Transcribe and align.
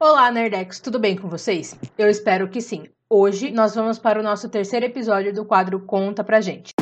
Olá, 0.00 0.30
Nerdex, 0.30 0.78
tudo 0.78 0.96
bem 0.96 1.16
com 1.16 1.28
vocês? 1.28 1.76
Eu 1.98 2.08
espero 2.08 2.48
que 2.48 2.60
sim. 2.60 2.84
Hoje 3.10 3.50
nós 3.50 3.74
vamos 3.74 3.98
para 3.98 4.20
o 4.20 4.22
nosso 4.22 4.48
terceiro 4.48 4.86
episódio 4.86 5.34
do 5.34 5.44
quadro 5.44 5.80
Conta 5.80 6.22
Pra 6.22 6.40
Gente. 6.40 6.72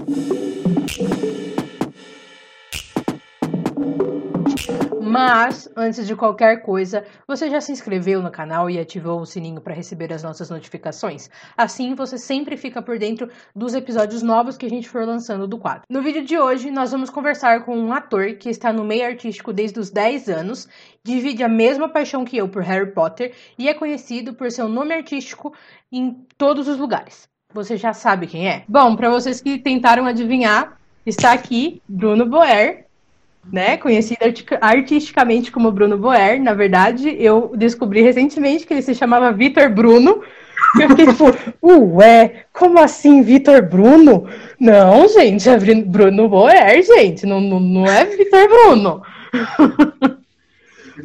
Mas, 5.17 5.67
antes 5.75 6.07
de 6.07 6.15
qualquer 6.15 6.61
coisa, 6.61 7.03
você 7.27 7.49
já 7.49 7.59
se 7.59 7.73
inscreveu 7.73 8.21
no 8.21 8.31
canal 8.31 8.69
e 8.69 8.79
ativou 8.79 9.19
o 9.19 9.25
sininho 9.25 9.63
para 9.63 9.73
receber 9.73 10.13
as 10.13 10.23
nossas 10.23 10.51
notificações? 10.51 11.31
Assim 11.57 11.95
você 11.95 12.19
sempre 12.19 12.55
fica 12.55 12.83
por 12.83 12.99
dentro 12.99 13.31
dos 13.55 13.73
episódios 13.73 14.23
novos 14.23 14.59
que 14.59 14.67
a 14.67 14.69
gente 14.69 14.91
for 14.91 15.07
lançando 15.07 15.49
do 15.49 15.57
quadro. 15.57 15.85
No 15.89 16.03
vídeo 16.03 16.23
de 16.23 16.39
hoje, 16.39 16.71
nós 16.71 16.93
vamos 16.93 17.09
conversar 17.09 17.65
com 17.65 17.79
um 17.79 17.95
ator 17.95 18.35
que 18.35 18.51
está 18.51 18.71
no 18.75 18.85
meio 18.85 19.07
artístico 19.07 19.55
desde 19.55 19.81
os 19.81 19.89
10 19.91 20.29
anos, 20.29 20.69
divide 21.03 21.43
a 21.43 21.49
mesma 21.49 21.89
paixão 21.89 22.23
que 22.23 22.37
eu 22.37 22.47
por 22.47 22.63
Harry 22.63 22.93
Potter 22.93 23.33
e 23.59 23.71
é 23.71 23.73
conhecido 23.75 24.35
por 24.35 24.51
seu 24.51 24.69
nome 24.69 24.93
artístico 24.93 25.55
em 25.91 26.27
todos 26.37 26.69
os 26.69 26.77
lugares. 26.77 27.27
Você 27.55 27.79
já 27.79 27.95
sabe 27.95 28.27
quem 28.27 28.49
é? 28.49 28.65
Bom, 28.69 28.95
para 28.95 29.09
vocês 29.09 29.41
que 29.41 29.59
tentaram 29.59 30.05
adivinhar, 30.05 30.79
está 31.07 31.33
aqui 31.33 31.81
Bruno 31.89 32.27
Boer, 32.27 32.86
né? 33.53 33.77
Conhecido 33.77 34.21
artisticamente 34.61 35.51
como 35.51 35.73
Bruno 35.73 35.97
Boer. 35.97 36.43
Na 36.43 36.55
verdade, 36.55 37.17
eu 37.19 37.53
descobri 37.57 38.03
recentemente 38.03 38.67
que 38.67 38.75
ele 38.75 38.83
se 38.83 38.95
chamava 38.95 39.33
Vitor 39.33 39.71
Bruno. 39.71 40.23
Eu 40.81 40.89
fiquei 40.91 41.07
tipo, 41.07 41.25
ué, 41.97 42.45
como 42.53 42.79
assim 42.79 43.23
Vitor 43.23 43.63
Bruno? 43.63 44.29
Não, 44.59 45.09
gente, 45.09 45.49
é 45.49 45.57
Bruno 45.59 46.29
Boer, 46.29 46.83
gente, 46.83 47.25
não, 47.25 47.41
não, 47.41 47.61
não 47.61 47.87
é 47.87 48.05
Vitor 48.05 48.49
Bruno. 48.49 49.03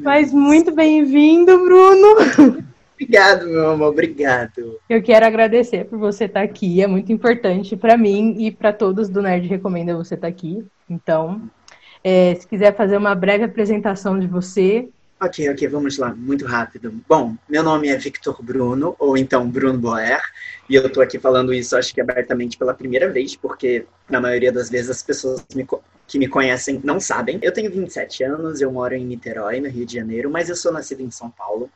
Mas 0.01 0.33
muito 0.33 0.71
bem-vindo, 0.73 1.57
Bruno. 1.59 2.63
Obrigado, 2.93 3.47
meu 3.47 3.71
amor, 3.71 3.89
obrigado. 3.89 4.79
Eu 4.87 5.01
quero 5.01 5.25
agradecer 5.25 5.85
por 5.85 5.97
você 5.97 6.25
estar 6.25 6.41
aqui, 6.41 6.81
é 6.81 6.87
muito 6.87 7.11
importante 7.11 7.75
para 7.75 7.97
mim 7.97 8.35
e 8.37 8.51
para 8.51 8.71
todos 8.71 9.09
do 9.09 9.21
Nerd 9.21 9.47
Recomenda 9.47 9.95
você 9.95 10.15
estar 10.15 10.27
aqui. 10.27 10.63
Então, 10.89 11.41
é, 12.03 12.35
se 12.35 12.47
quiser 12.47 12.75
fazer 12.75 12.97
uma 12.97 13.13
breve 13.15 13.43
apresentação 13.43 14.19
de 14.19 14.27
você. 14.27 14.89
Ok, 15.19 15.47
ok, 15.49 15.67
vamos 15.67 15.97
lá, 15.97 16.15
muito 16.15 16.45
rápido. 16.45 16.91
Bom, 17.07 17.35
meu 17.47 17.61
nome 17.61 17.89
é 17.89 17.97
Victor 17.97 18.41
Bruno, 18.41 18.95
ou 18.97 19.15
então 19.15 19.47
Bruno 19.47 19.77
Boer, 19.77 20.19
e 20.67 20.73
eu 20.73 20.87
estou 20.87 21.03
aqui 21.03 21.19
falando 21.19 21.53
isso, 21.53 21.77
acho 21.77 21.93
que 21.93 22.01
abertamente 22.01 22.57
pela 22.57 22.73
primeira 22.73 23.07
vez, 23.07 23.35
porque 23.35 23.85
na 24.09 24.19
maioria 24.19 24.51
das 24.51 24.69
vezes 24.69 24.89
as 24.89 25.03
pessoas 25.03 25.45
me, 25.53 25.67
que 26.07 26.17
me 26.17 26.27
conhecem 26.27 26.81
não 26.83 26.99
sabem. 26.99 27.37
Eu 27.41 27.53
tenho 27.53 27.71
27 27.71 28.23
anos, 28.23 28.61
eu 28.61 28.71
moro 28.71 28.95
em 28.95 29.05
Niterói, 29.05 29.59
no 29.59 29.69
Rio 29.69 29.85
de 29.85 29.93
Janeiro, 29.93 30.31
mas 30.31 30.49
eu 30.49 30.55
sou 30.55 30.71
nascido 30.71 31.01
em 31.01 31.11
São 31.11 31.29
Paulo. 31.29 31.69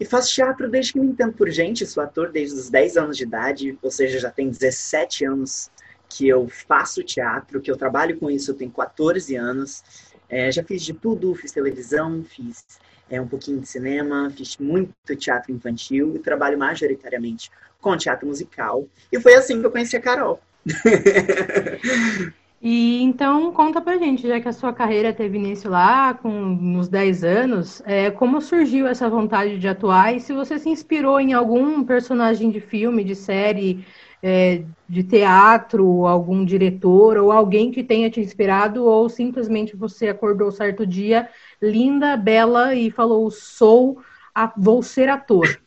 E 0.00 0.04
faço 0.04 0.32
teatro 0.32 0.70
desde 0.70 0.92
que 0.92 1.00
me 1.00 1.08
entendo 1.08 1.32
por 1.32 1.50
gente, 1.50 1.84
sou 1.84 2.02
ator 2.02 2.30
desde 2.30 2.58
os 2.58 2.70
10 2.70 2.96
anos 2.96 3.16
de 3.16 3.24
idade, 3.24 3.78
ou 3.82 3.90
seja, 3.90 4.18
já 4.18 4.30
tem 4.30 4.48
17 4.48 5.24
anos 5.26 5.70
que 6.08 6.28
eu 6.28 6.48
faço 6.48 7.02
teatro, 7.02 7.60
que 7.60 7.70
eu 7.70 7.76
trabalho 7.76 8.18
com 8.18 8.30
isso, 8.30 8.50
eu 8.50 8.54
tenho 8.54 8.70
14 8.70 9.36
anos. 9.36 9.82
É, 10.28 10.50
já 10.50 10.62
fiz 10.62 10.82
de 10.82 10.92
tudo, 10.92 11.34
fiz 11.34 11.52
televisão, 11.52 12.24
fiz 12.24 12.78
é, 13.10 13.20
um 13.20 13.26
pouquinho 13.26 13.60
de 13.60 13.68
cinema, 13.68 14.30
fiz 14.30 14.56
muito 14.58 14.92
teatro 15.16 15.52
infantil 15.52 16.14
e 16.16 16.18
trabalho 16.18 16.58
majoritariamente 16.58 17.50
com 17.80 17.96
teatro 17.96 18.26
musical. 18.26 18.86
E 19.10 19.20
foi 19.20 19.34
assim 19.34 19.60
que 19.60 19.66
eu 19.66 19.70
conheci 19.70 19.96
a 19.96 20.00
Carol. 20.00 20.40
E 22.60 23.00
então 23.02 23.52
conta 23.52 23.80
pra 23.80 23.98
gente, 23.98 24.26
já 24.26 24.40
que 24.40 24.48
a 24.48 24.52
sua 24.52 24.72
carreira 24.72 25.12
teve 25.12 25.38
início 25.38 25.70
lá 25.70 26.12
com 26.14 26.28
uns 26.28 26.88
10 26.88 27.22
anos, 27.22 27.80
é, 27.86 28.10
como 28.10 28.40
surgiu 28.40 28.88
essa 28.88 29.08
vontade 29.08 29.58
de 29.58 29.68
atuar 29.68 30.16
e 30.16 30.18
se 30.18 30.32
você 30.32 30.58
se 30.58 30.68
inspirou 30.68 31.20
em 31.20 31.32
algum 31.32 31.84
personagem 31.84 32.50
de 32.50 32.60
filme, 32.60 33.04
de 33.04 33.14
série, 33.14 33.84
é, 34.22 34.62
de 34.88 35.02
teatro, 35.02 36.06
algum 36.06 36.44
diretor 36.44 37.16
ou 37.16 37.30
alguém 37.30 37.70
que 37.70 37.84
tenha 37.84 38.10
te 38.10 38.20
inspirado, 38.20 38.84
ou 38.84 39.08
simplesmente 39.08 39.76
você 39.76 40.08
acordou 40.08 40.50
certo 40.50 40.86
dia, 40.86 41.28
linda, 41.60 42.16
bela, 42.16 42.74
e 42.74 42.90
falou: 42.90 43.30
sou, 43.30 44.02
a, 44.34 44.52
vou 44.56 44.82
ser 44.82 45.08
ator. 45.08 45.60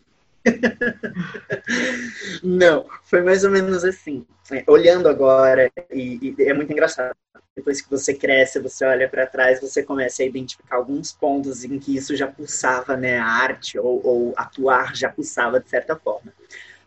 Não, 2.44 2.86
foi 3.04 3.22
mais 3.22 3.44
ou 3.44 3.52
menos 3.52 3.84
assim. 3.84 4.26
É, 4.52 4.64
olhando 4.68 5.08
agora, 5.08 5.72
e, 5.92 6.36
e, 6.38 6.44
é 6.44 6.54
muito 6.54 6.72
engraçado. 6.72 7.16
Depois 7.56 7.82
que 7.82 7.90
você 7.90 8.14
cresce, 8.14 8.60
você 8.60 8.86
olha 8.86 9.10
para 9.10 9.28
trás, 9.28 9.60
você 9.60 9.84
começa 9.84 10.24
a 10.24 10.26
identificar 10.26 10.78
alguns 10.78 11.12
pontos 11.12 11.64
em 11.64 11.78
que 11.80 11.96
isso 11.96 12.16
já 12.16 12.28
pulsava, 12.28 12.96
né? 12.96 13.20
A 13.20 13.26
arte 13.26 13.78
ou, 13.78 14.02
ou 14.04 14.34
atuar 14.38 14.96
já 14.96 15.10
pulsava 15.10 15.60
de 15.60 15.70
certa 15.70 15.96
forma. 15.96 16.34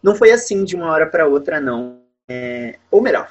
Não 0.05 0.15
foi 0.15 0.31
assim 0.33 0.65
de 0.65 0.77
uma 0.77 0.91
hora 0.91 1.07
para 1.07 1.27
outra, 1.27 1.59
não. 1.59 2.03
É, 2.29 2.77
ou 2.91 3.01
melhor, 3.01 3.27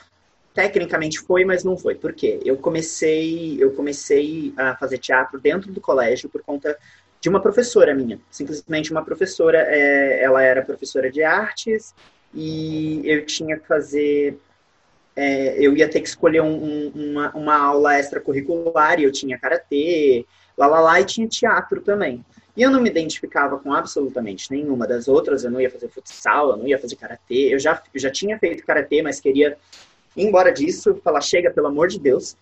tecnicamente 0.56 1.20
foi, 1.20 1.46
mas 1.46 1.64
não 1.64 1.78
foi. 1.78 1.94
Por 1.94 2.14
quê? 2.14 2.40
Eu 2.44 2.58
comecei, 2.58 3.58
eu 3.60 3.74
comecei 3.74 4.52
a 4.58 4.76
fazer 4.76 4.98
teatro 4.98 5.40
dentro 5.40 5.72
do 5.72 5.80
colégio 5.80 6.28
por 6.30 6.42
conta 6.42 6.76
de 7.22 7.30
uma 7.30 7.40
professora 7.40 7.94
minha. 7.94 8.20
Simplesmente 8.32 8.92
uma 8.92 9.06
professora, 9.06 9.60
é, 9.70 10.24
ela 10.24 10.42
era 10.42 10.64
professora 10.64 11.12
de 11.12 11.22
artes 11.22 11.94
e 12.34 13.04
eu 13.06 13.24
tinha 13.24 13.56
que 13.60 13.68
fazer. 13.68 14.40
É, 15.16 15.56
eu 15.64 15.78
ia 15.78 15.88
ter 15.88 16.02
que 16.02 16.08
escolher 16.08 16.42
um, 16.42 16.56
um, 16.56 16.92
uma, 16.96 17.32
uma 17.36 17.56
aula 17.56 18.00
extracurricular 18.00 19.00
e 19.00 19.04
eu 19.04 19.12
tinha 19.12 19.38
karatê, 19.38 20.26
lá, 20.58 20.66
lá, 20.66 20.80
lá, 20.80 21.00
e 21.00 21.06
tinha 21.06 21.28
teatro 21.28 21.82
também. 21.82 22.26
E 22.56 22.62
eu 22.62 22.70
não 22.70 22.82
me 22.82 22.90
identificava 22.90 23.58
com 23.58 23.74
absolutamente 23.74 24.52
nenhuma 24.52 24.86
das 24.86 25.08
outras, 25.08 25.44
eu 25.44 25.50
não 25.50 25.60
ia 25.60 25.72
fazer 25.72 25.90
futsal, 25.90 26.52
eu 26.52 26.58
não 26.58 26.68
ia 26.68 26.78
fazer 26.78 26.96
karatê, 26.96 27.54
eu 27.54 27.60
já, 27.60 27.82
eu 27.94 28.00
já 28.00 28.12
tinha 28.12 28.38
feito 28.38 28.66
karatê, 28.66 29.02
mas 29.02 29.20
queria 29.20 29.58
ir 30.16 30.24
embora 30.24 30.52
disso, 30.52 31.00
falar, 31.04 31.22
chega, 31.22 31.50
pelo 31.50 31.68
amor 31.68 31.88
de 31.88 32.00
Deus. 32.00 32.38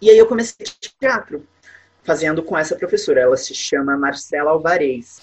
E 0.00 0.08
aí 0.08 0.16
eu 0.16 0.26
comecei 0.26 0.66
teatro, 0.98 1.46
fazendo 2.02 2.42
com 2.42 2.56
essa 2.56 2.74
professora, 2.74 3.20
ela 3.20 3.36
se 3.36 3.54
chama 3.54 3.96
Marcela 3.98 4.50
Alvarez, 4.50 5.20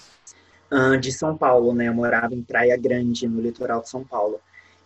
de 1.00 1.12
São 1.12 1.38
Paulo, 1.38 1.74
né, 1.74 1.88
eu 1.88 1.94
morava 1.94 2.36
em 2.36 2.44
Praia 2.44 2.78
Grande, 2.78 3.28
no 3.28 3.42
litoral 3.42 3.82
de 3.82 3.90
São 3.90 4.04
Paulo. 4.04 4.40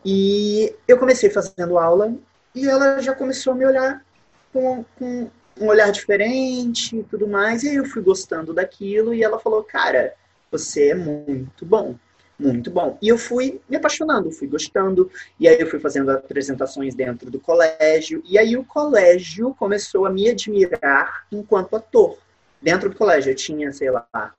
E 0.06 0.74
eu 0.88 0.98
comecei 0.98 1.30
fazendo 1.30 1.78
aula, 1.78 2.14
e 2.54 2.68
ela 2.68 3.02
já 3.02 3.14
começou 3.14 3.54
a 3.54 3.56
me 3.56 3.66
olhar 3.66 4.06
com, 4.54 4.86
com 4.98 5.30
um 5.60 5.68
olhar 5.68 5.92
diferente 5.92 6.98
e 6.98 7.04
tudo 7.04 7.28
mais. 7.28 7.64
E 7.64 7.70
aí 7.70 7.76
eu 7.76 7.86
fui 7.86 8.02
gostando 8.02 8.54
daquilo 8.54 9.14
e 9.14 9.24
ela 9.24 9.40
falou, 9.40 9.64
cara, 9.64 10.14
você 10.52 10.90
é 10.90 10.96
muito 10.96 11.66
bom, 11.66 11.96
muito 12.40 12.72
bom. 12.72 12.98
E 13.02 13.10
eu 13.10 13.18
fui 13.18 13.60
me 13.70 13.78
apaixonando, 13.78 14.32
fui 14.32 14.48
gostando. 14.48 15.12
E 15.40 15.48
aí 15.48 15.60
eu 15.60 15.68
fui 15.68 15.80
fazendo 15.80 16.10
apresentações 16.12 16.96
dentro 16.96 17.30
do 17.30 17.40
colégio. 17.40 18.24
E 18.26 18.38
aí 18.38 18.58
o 18.58 18.64
colégio 18.64 19.54
começou 19.56 20.06
a 20.06 20.10
me 20.10 20.30
admirar 20.30 21.26
enquanto 21.32 21.76
ator. 21.76 22.18
Dentro 22.62 22.90
do 22.90 22.96
colégio 22.96 23.32
eu 23.32 23.36
tinha, 23.36 23.72
sei 23.72 23.92
lá, 23.92 24.34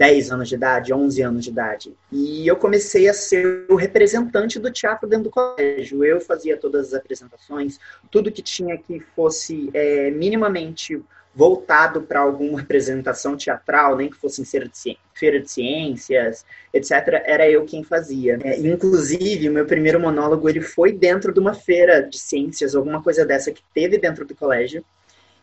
10 0.00 0.32
anos 0.32 0.48
de 0.48 0.54
idade, 0.54 0.94
11 0.94 1.20
anos 1.20 1.44
de 1.44 1.50
idade. 1.50 1.92
E 2.10 2.48
eu 2.48 2.56
comecei 2.56 3.06
a 3.06 3.12
ser 3.12 3.66
o 3.68 3.74
representante 3.74 4.58
do 4.58 4.72
teatro 4.72 5.06
dentro 5.06 5.24
do 5.24 5.30
colégio. 5.30 6.02
Eu 6.02 6.22
fazia 6.22 6.56
todas 6.56 6.86
as 6.86 6.94
apresentações, 6.94 7.78
tudo 8.10 8.32
que 8.32 8.40
tinha 8.40 8.78
que 8.78 8.98
fosse 9.14 9.68
é, 9.74 10.10
minimamente 10.10 10.98
voltado 11.34 12.00
para 12.00 12.20
alguma 12.20 12.60
representação 12.60 13.36
teatral, 13.36 13.94
nem 13.94 14.08
que 14.08 14.16
fosse 14.16 14.40
em 14.40 14.44
feira 14.46 15.38
de 15.38 15.50
ciências, 15.50 16.46
etc., 16.72 17.22
era 17.26 17.48
eu 17.50 17.66
quem 17.66 17.84
fazia. 17.84 18.38
É, 18.42 18.58
inclusive, 18.58 19.50
o 19.50 19.52
meu 19.52 19.66
primeiro 19.66 20.00
monólogo 20.00 20.48
ele 20.48 20.62
foi 20.62 20.92
dentro 20.92 21.30
de 21.30 21.38
uma 21.38 21.52
feira 21.52 22.00
de 22.00 22.18
ciências, 22.18 22.74
alguma 22.74 23.02
coisa 23.02 23.26
dessa 23.26 23.52
que 23.52 23.62
teve 23.74 23.98
dentro 23.98 24.24
do 24.24 24.34
colégio. 24.34 24.82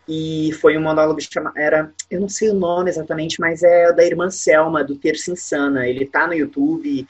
E 0.08 0.54
foi 0.62 0.78
um 0.78 0.82
monólogo 0.82 1.20
chama 1.20 1.52
era, 1.56 1.92
eu 2.10 2.22
não 2.22 2.30
sei 2.30 2.50
o 2.50 2.54
nome 2.54 2.90
exatamente, 2.90 3.40
mas 3.42 3.62
é 3.62 3.92
da 3.92 4.06
irmã 4.06 4.30
Selma, 4.30 4.84
do 4.84 4.96
Terça 4.96 5.32
Insana. 5.32 5.88
Ele 5.88 6.06
tá 6.06 6.26
no 6.26 6.34
YouTube, 6.34 7.06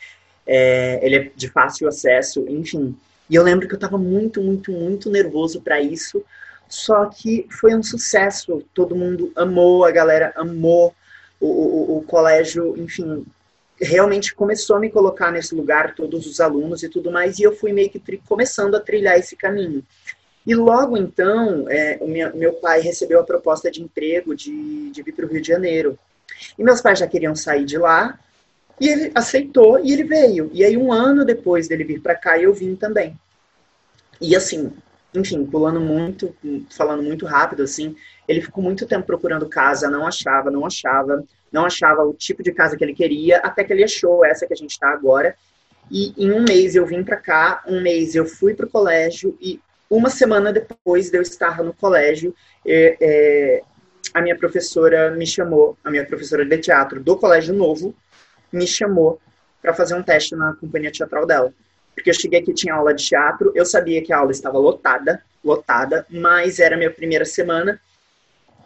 é, 0.46 1.00
ele 1.04 1.16
é 1.16 1.32
de 1.36 1.48
fácil 1.50 1.88
acesso, 1.88 2.46
enfim. 2.48 2.98
E 3.30 3.36
eu 3.36 3.44
lembro 3.44 3.68
que 3.68 3.76
eu 3.76 3.80
tava 3.80 3.98
muito, 3.98 4.42
muito, 4.42 4.72
muito 4.72 5.10
nervoso 5.10 5.62
para 5.62 5.80
isso. 5.80 6.24
Só 6.68 7.06
que 7.06 7.46
foi 7.50 7.76
um 7.76 7.84
sucesso. 7.84 8.64
Todo 8.74 8.96
mundo 8.96 9.32
amou, 9.36 9.86
a 9.86 9.92
galera 9.92 10.34
amou. 10.36 10.94
O, 11.40 11.48
o, 11.48 11.98
o 11.98 12.02
colégio, 12.02 12.76
enfim, 12.78 13.24
realmente 13.80 14.34
começou 14.34 14.76
a 14.76 14.80
me 14.80 14.90
colocar 14.90 15.32
nesse 15.32 15.54
lugar, 15.54 15.94
todos 15.94 16.26
os 16.26 16.40
alunos 16.40 16.82
e 16.82 16.90
tudo 16.90 17.12
mais. 17.12 17.38
E 17.38 17.44
eu 17.44 17.56
fui 17.56 17.72
meio 17.72 17.90
que 17.90 18.02
começando 18.28 18.76
a 18.76 18.80
trilhar 18.80 19.18
esse 19.20 19.36
caminho. 19.36 19.84
E 20.48 20.56
logo 20.56 20.96
então, 20.96 21.66
é, 21.68 22.00
meu, 22.06 22.34
meu 22.34 22.54
pai 22.54 22.80
recebeu 22.80 23.20
a 23.20 23.24
proposta 23.26 23.70
de 23.70 23.84
emprego 23.84 24.34
de, 24.34 24.90
de 24.92 25.04
vir 25.04 25.12
para 25.12 25.26
o 25.26 25.28
Rio 25.28 25.42
de 25.42 25.48
Janeiro. 25.50 26.00
E 26.58 26.64
meus 26.64 26.80
pais 26.80 27.00
já 27.00 27.06
queriam 27.06 27.36
sair 27.36 27.66
de 27.66 27.78
lá, 27.78 28.18
e 28.80 28.88
ele 28.88 29.12
aceitou 29.14 29.78
e 29.84 29.92
ele 29.92 30.06
veio. 30.06 30.50
E 30.54 30.64
aí, 30.64 30.78
um 30.78 30.94
ano 30.94 31.26
depois 31.26 31.68
dele 31.68 31.84
vir 31.84 32.02
para 32.02 32.16
cá, 32.16 32.40
eu 32.40 32.54
vim 32.54 32.78
também. 32.78 33.20
E 34.22 34.38
assim, 34.38 34.72
enfim, 35.14 35.46
pulando 35.46 35.82
muito, 35.82 36.34
falando 36.70 37.04
muito 37.04 37.26
rápido, 37.26 37.64
assim, 37.64 37.94
ele 38.26 38.42
ficou 38.42 38.64
muito 38.64 38.86
tempo 38.86 39.06
procurando 39.06 39.50
casa, 39.50 39.90
não 39.90 40.08
achava, 40.08 40.50
não 40.50 40.66
achava. 40.66 41.26
não 41.52 41.66
achava 41.66 42.06
o 42.06 42.14
tipo 42.14 42.42
de 42.42 42.54
casa 42.54 42.78
que 42.78 42.86
ele 42.86 42.94
queria, 42.94 43.40
até 43.40 43.66
que 43.66 43.74
ele 43.74 43.84
achou 43.84 44.24
essa 44.24 44.48
que 44.48 44.54
a 44.54 44.58
gente 44.58 44.72
está 44.72 44.92
agora. 44.92 45.36
E 45.92 46.14
em 46.18 46.32
um 46.32 46.44
mês 46.44 46.74
eu 46.74 46.86
vim 46.86 47.04
para 47.04 47.18
cá, 47.18 47.64
um 47.68 47.82
mês 47.82 48.16
eu 48.16 48.26
fui 48.26 48.54
para 48.54 48.66
o 48.66 48.70
colégio 48.70 49.38
e 49.42 49.60
uma 49.90 50.10
semana 50.10 50.52
depois 50.52 51.10
de 51.10 51.18
eu 51.18 51.22
estar 51.22 51.64
no 51.64 51.74
colégio, 51.74 52.36
é, 52.66 52.98
é, 53.00 53.62
a 54.14 54.22
minha 54.22 54.38
professora 54.38 55.12
me 55.12 55.26
chamou, 55.26 55.78
a 55.84 55.90
minha 55.90 56.06
professora 56.06 56.46
de 56.46 56.58
teatro 56.58 57.02
do 57.02 57.18
Colégio 57.18 57.54
Novo, 57.54 57.96
me 58.52 58.68
chamou 58.68 59.20
para 59.62 59.74
fazer 59.74 59.96
um 59.96 60.04
teste 60.04 60.36
na 60.36 60.54
companhia 60.56 60.92
teatral 60.92 61.26
dela. 61.26 61.54
Porque 61.94 62.10
eu 62.10 62.14
cheguei 62.14 62.40
aqui, 62.40 62.54
tinha 62.54 62.74
aula 62.74 62.94
de 62.94 63.04
teatro, 63.04 63.52
eu 63.56 63.66
sabia 63.66 64.02
que 64.04 64.14
a 64.14 64.18
aula 64.18 64.32
estava 64.32 64.58
lotada, 64.58 65.24
lotada, 65.44 66.06
mas 66.10 66.60
era 66.60 66.78
minha 66.78 66.92
primeira 66.92 67.26
semana. 67.26 67.80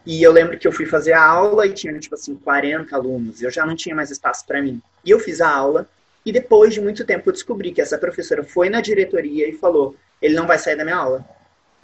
E 0.05 0.21
eu 0.21 0.31
lembro 0.31 0.57
que 0.57 0.67
eu 0.67 0.71
fui 0.71 0.85
fazer 0.85 1.13
a 1.13 1.23
aula 1.23 1.65
e 1.67 1.73
tinha, 1.73 1.97
tipo 1.97 2.15
assim, 2.15 2.35
40 2.35 2.95
alunos. 2.95 3.41
Eu 3.41 3.51
já 3.51 3.65
não 3.65 3.75
tinha 3.75 3.95
mais 3.95 4.09
espaço 4.09 4.45
para 4.45 4.61
mim. 4.61 4.81
E 5.05 5.11
eu 5.11 5.19
fiz 5.19 5.39
a 5.39 5.49
aula, 5.49 5.87
e 6.25 6.31
depois 6.31 6.73
de 6.73 6.81
muito 6.81 7.05
tempo 7.05 7.29
eu 7.29 7.33
descobri 7.33 7.71
que 7.71 7.81
essa 7.81 7.97
professora 7.97 8.43
foi 8.43 8.69
na 8.69 8.81
diretoria 8.81 9.47
e 9.47 9.53
falou: 9.53 9.95
ele 10.21 10.35
não 10.35 10.47
vai 10.47 10.57
sair 10.57 10.75
da 10.75 10.83
minha 10.83 10.97
aula. 10.97 11.25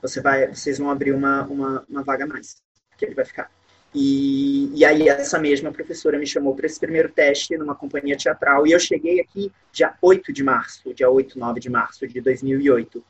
Você 0.01 0.21
vai, 0.21 0.47
vocês 0.47 0.77
vão 0.77 0.89
abrir 0.89 1.11
uma, 1.11 1.43
uma, 1.45 1.85
uma 1.89 2.03
vaga 2.03 2.25
a 2.25 2.27
mais, 2.27 2.57
que 2.97 3.05
ele 3.05 3.15
vai 3.15 3.25
ficar. 3.25 3.49
E, 3.93 4.69
e 4.77 4.85
aí 4.85 5.07
essa 5.07 5.39
mesma 5.39 5.71
professora 5.71 6.19
me 6.19 6.27
chamou 6.27 6.53
para 6.55 6.65
esse 6.65 6.79
primeiro 6.79 7.09
teste 7.09 7.57
numa 7.57 7.73
companhia 7.73 8.17
teatral 8.17 8.67
e 8.67 8.71
eu 8.71 8.79
cheguei 8.79 9.19
aqui 9.19 9.51
dia 9.71 9.95
8 10.01 10.31
de 10.33 10.43
março, 10.43 10.93
dia 10.93 11.09
8, 11.09 11.39
9 11.39 11.59
de 11.59 11.69
março 11.69 12.07
de 12.07 12.21
2008. 12.21 13.03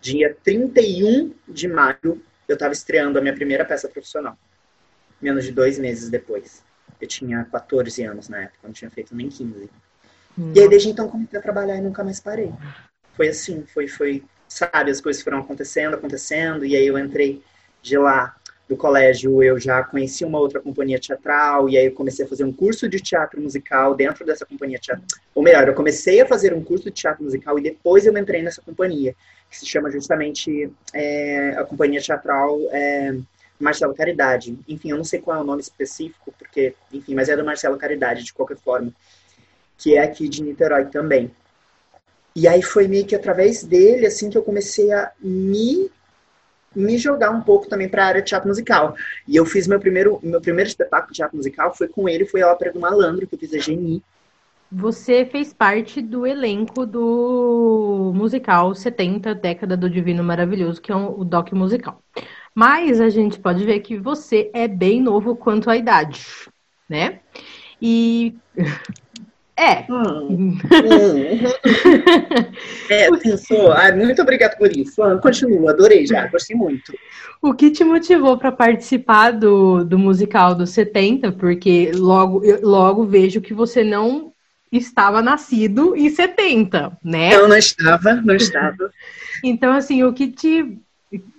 Dia 0.00 0.36
31 0.42 1.32
de 1.46 1.68
maio 1.68 2.20
eu 2.48 2.54
estava 2.54 2.72
estreando 2.72 3.18
a 3.18 3.22
minha 3.22 3.34
primeira 3.34 3.64
peça 3.64 3.88
profissional, 3.88 4.36
menos 5.20 5.44
de 5.44 5.52
dois 5.52 5.78
meses 5.78 6.08
depois. 6.08 6.64
Eu 7.00 7.06
tinha 7.06 7.44
14 7.44 8.02
anos 8.04 8.28
na 8.28 8.42
época, 8.42 8.58
não 8.64 8.72
tinha 8.72 8.90
feito 8.90 9.14
nem 9.14 9.28
15. 9.28 9.70
Hum. 10.38 10.52
E 10.54 10.60
aí 10.60 10.68
desde 10.68 10.88
então 10.88 11.08
comecei 11.08 11.38
a 11.38 11.42
trabalhar 11.42 11.76
e 11.76 11.80
nunca 11.80 12.02
mais 12.02 12.18
parei. 12.18 12.52
Foi 13.14 13.28
assim, 13.28 13.64
foi, 13.66 13.86
foi, 13.86 14.24
sabe, 14.52 14.90
as 14.90 15.00
coisas 15.00 15.22
foram 15.22 15.38
acontecendo, 15.38 15.94
acontecendo, 15.94 16.64
e 16.64 16.76
aí 16.76 16.86
eu 16.86 16.98
entrei 16.98 17.42
de 17.80 17.96
lá 17.96 18.36
do 18.68 18.76
colégio, 18.76 19.42
eu 19.42 19.58
já 19.58 19.82
conheci 19.82 20.24
uma 20.24 20.38
outra 20.38 20.60
companhia 20.60 20.98
teatral, 20.98 21.68
e 21.68 21.76
aí 21.76 21.86
eu 21.86 21.92
comecei 21.92 22.24
a 22.24 22.28
fazer 22.28 22.44
um 22.44 22.52
curso 22.52 22.88
de 22.88 23.00
teatro 23.00 23.40
musical 23.40 23.94
dentro 23.94 24.24
dessa 24.24 24.46
companhia 24.46 24.78
teatral. 24.78 25.06
Ou 25.34 25.42
melhor, 25.42 25.66
eu 25.66 25.74
comecei 25.74 26.20
a 26.20 26.26
fazer 26.26 26.54
um 26.54 26.62
curso 26.62 26.84
de 26.84 26.92
teatro 26.92 27.24
musical 27.24 27.58
e 27.58 27.62
depois 27.62 28.06
eu 28.06 28.16
entrei 28.16 28.42
nessa 28.42 28.62
companhia, 28.62 29.14
que 29.50 29.58
se 29.58 29.66
chama 29.66 29.90
justamente 29.90 30.70
é, 30.94 31.50
a 31.58 31.64
companhia 31.64 32.00
teatral 32.00 32.58
é, 32.70 33.14
Marcelo 33.58 33.94
Caridade. 33.94 34.58
Enfim, 34.68 34.90
eu 34.90 34.96
não 34.96 35.04
sei 35.04 35.20
qual 35.20 35.38
é 35.38 35.40
o 35.40 35.44
nome 35.44 35.60
específico, 35.60 36.32
porque, 36.38 36.74
enfim, 36.92 37.14
mas 37.14 37.28
é 37.28 37.36
do 37.36 37.44
Marcelo 37.44 37.76
Caridade, 37.76 38.24
de 38.24 38.32
qualquer 38.32 38.56
forma, 38.56 38.92
que 39.76 39.96
é 39.96 40.02
aqui 40.02 40.28
de 40.28 40.42
Niterói 40.42 40.86
também. 40.86 41.30
E 42.34 42.48
aí 42.48 42.62
foi 42.62 42.88
meio 42.88 43.06
que 43.06 43.14
através 43.14 43.62
dele, 43.62 44.06
assim, 44.06 44.30
que 44.30 44.38
eu 44.38 44.42
comecei 44.42 44.92
a 44.92 45.10
me 45.20 45.90
me 46.74 46.96
jogar 46.96 47.30
um 47.30 47.42
pouco 47.42 47.68
também 47.68 47.86
para 47.86 48.02
a 48.02 48.06
área 48.06 48.22
de 48.22 48.28
teatro 48.28 48.48
musical. 48.48 48.94
E 49.28 49.36
eu 49.36 49.44
fiz 49.44 49.66
meu 49.66 49.78
primeiro 49.78 50.18
meu 50.22 50.40
primeiro 50.40 50.68
espetáculo 50.68 51.12
de 51.12 51.16
teatro 51.16 51.36
musical 51.36 51.74
foi 51.74 51.86
com 51.86 52.08
ele, 52.08 52.24
foi 52.24 52.42
a 52.42 52.50
ópera 52.50 52.72
do 52.72 52.80
Malandro 52.80 53.26
que 53.26 53.34
eu 53.34 53.38
fiz 53.38 53.52
a 53.52 53.58
Geni. 53.58 54.02
Você 54.74 55.26
fez 55.26 55.52
parte 55.52 56.00
do 56.00 56.26
elenco 56.26 56.86
do 56.86 58.10
musical 58.14 58.74
70 58.74 59.34
Década 59.34 59.76
do 59.76 59.90
Divino 59.90 60.24
Maravilhoso, 60.24 60.80
que 60.80 60.90
é 60.90 60.96
um, 60.96 61.20
o 61.20 61.24
doc 61.26 61.52
musical. 61.52 62.02
Mas 62.54 62.98
a 62.98 63.10
gente 63.10 63.38
pode 63.38 63.66
ver 63.66 63.80
que 63.80 63.98
você 63.98 64.50
é 64.54 64.66
bem 64.66 64.98
novo 64.98 65.36
quanto 65.36 65.68
à 65.68 65.76
idade, 65.76 66.26
né? 66.88 67.20
E 67.82 68.34
é. 69.62 69.86
Hum. 69.88 70.58
é, 72.90 73.08
pensou. 73.16 73.72
Ah, 73.72 73.94
muito 73.94 74.20
obrigado 74.20 74.58
por 74.58 74.74
isso. 74.76 75.02
Ah, 75.02 75.18
continua, 75.18 75.70
adorei 75.70 76.06
já, 76.06 76.26
gostei 76.26 76.56
muito. 76.56 76.92
O 77.40 77.54
que 77.54 77.70
te 77.70 77.84
motivou 77.84 78.36
para 78.38 78.52
participar 78.52 79.32
do, 79.32 79.84
do 79.84 79.98
musical 79.98 80.54
dos 80.54 80.70
70? 80.70 81.32
Porque 81.32 81.92
logo, 81.94 82.42
logo 82.62 83.04
vejo 83.04 83.40
que 83.40 83.54
você 83.54 83.82
não 83.82 84.32
estava 84.70 85.20
nascido 85.20 85.94
em 85.96 86.08
70, 86.08 86.96
né? 87.04 87.36
Não, 87.36 87.48
não 87.48 87.56
estava, 87.56 88.14
não 88.14 88.34
estava. 88.34 88.90
então, 89.44 89.72
assim, 89.72 90.02
o 90.02 90.12
que 90.12 90.28
te 90.28 90.78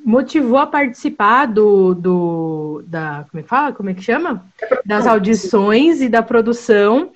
motivou 0.05 0.57
a 0.57 0.67
participar 0.67 1.47
do, 1.47 1.95
do 1.95 2.83
da 2.85 3.25
como 3.29 3.39
é 3.39 3.43
que 3.43 3.49
fala? 3.49 3.71
Como 3.71 3.89
é 3.89 3.93
que 3.93 4.03
chama? 4.03 4.45
Das 4.85 5.07
audições 5.07 6.01
e 6.01 6.09
da 6.09 6.21
produção. 6.21 7.11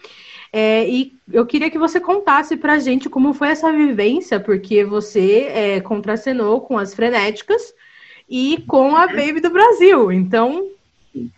É, 0.59 0.89
e 0.89 1.15
eu 1.31 1.45
queria 1.45 1.69
que 1.69 1.77
você 1.77 1.99
contasse 1.99 2.57
pra 2.57 2.79
gente 2.79 3.07
como 3.07 3.31
foi 3.31 3.49
essa 3.49 3.71
vivência, 3.71 4.39
porque 4.39 4.83
você 4.83 5.41
é, 5.53 5.79
contracenou 5.81 6.61
com 6.61 6.79
as 6.79 6.95
frenéticas 6.95 7.75
e 8.27 8.63
com 8.67 8.95
a 8.95 9.05
Baby 9.05 9.39
do 9.39 9.51
Brasil. 9.51 10.11
Então, 10.11 10.67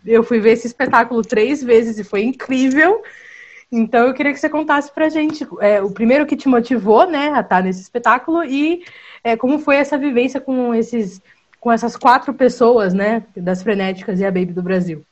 eu 0.05 0.23
fui 0.23 0.39
ver 0.39 0.51
esse 0.51 0.67
espetáculo 0.67 1.21
três 1.21 1.61
vezes 1.61 1.99
e 1.99 2.03
foi 2.05 2.23
incrível. 2.23 3.03
Então, 3.69 4.07
eu 4.07 4.13
queria 4.13 4.31
que 4.31 4.39
você 4.39 4.47
contasse 4.47 4.89
pra 4.89 5.09
gente 5.09 5.45
é, 5.59 5.81
o 5.81 5.91
primeiro 5.91 6.25
que 6.25 6.37
te 6.37 6.47
motivou, 6.47 7.05
né, 7.05 7.33
a 7.33 7.41
estar 7.41 7.61
nesse 7.61 7.81
espetáculo 7.81 8.45
e 8.45 8.85
é, 9.21 9.35
como 9.35 9.59
foi 9.59 9.75
essa 9.75 9.97
vivência 9.97 10.39
com 10.39 10.73
esses 10.73 11.21
com 11.59 11.69
essas 11.69 11.97
quatro 11.97 12.33
pessoas, 12.33 12.93
né, 12.93 13.25
das 13.35 13.61
frenéticas 13.61 14.21
e 14.21 14.25
a 14.25 14.31
Baby 14.31 14.53
do 14.53 14.63
Brasil. 14.63 15.03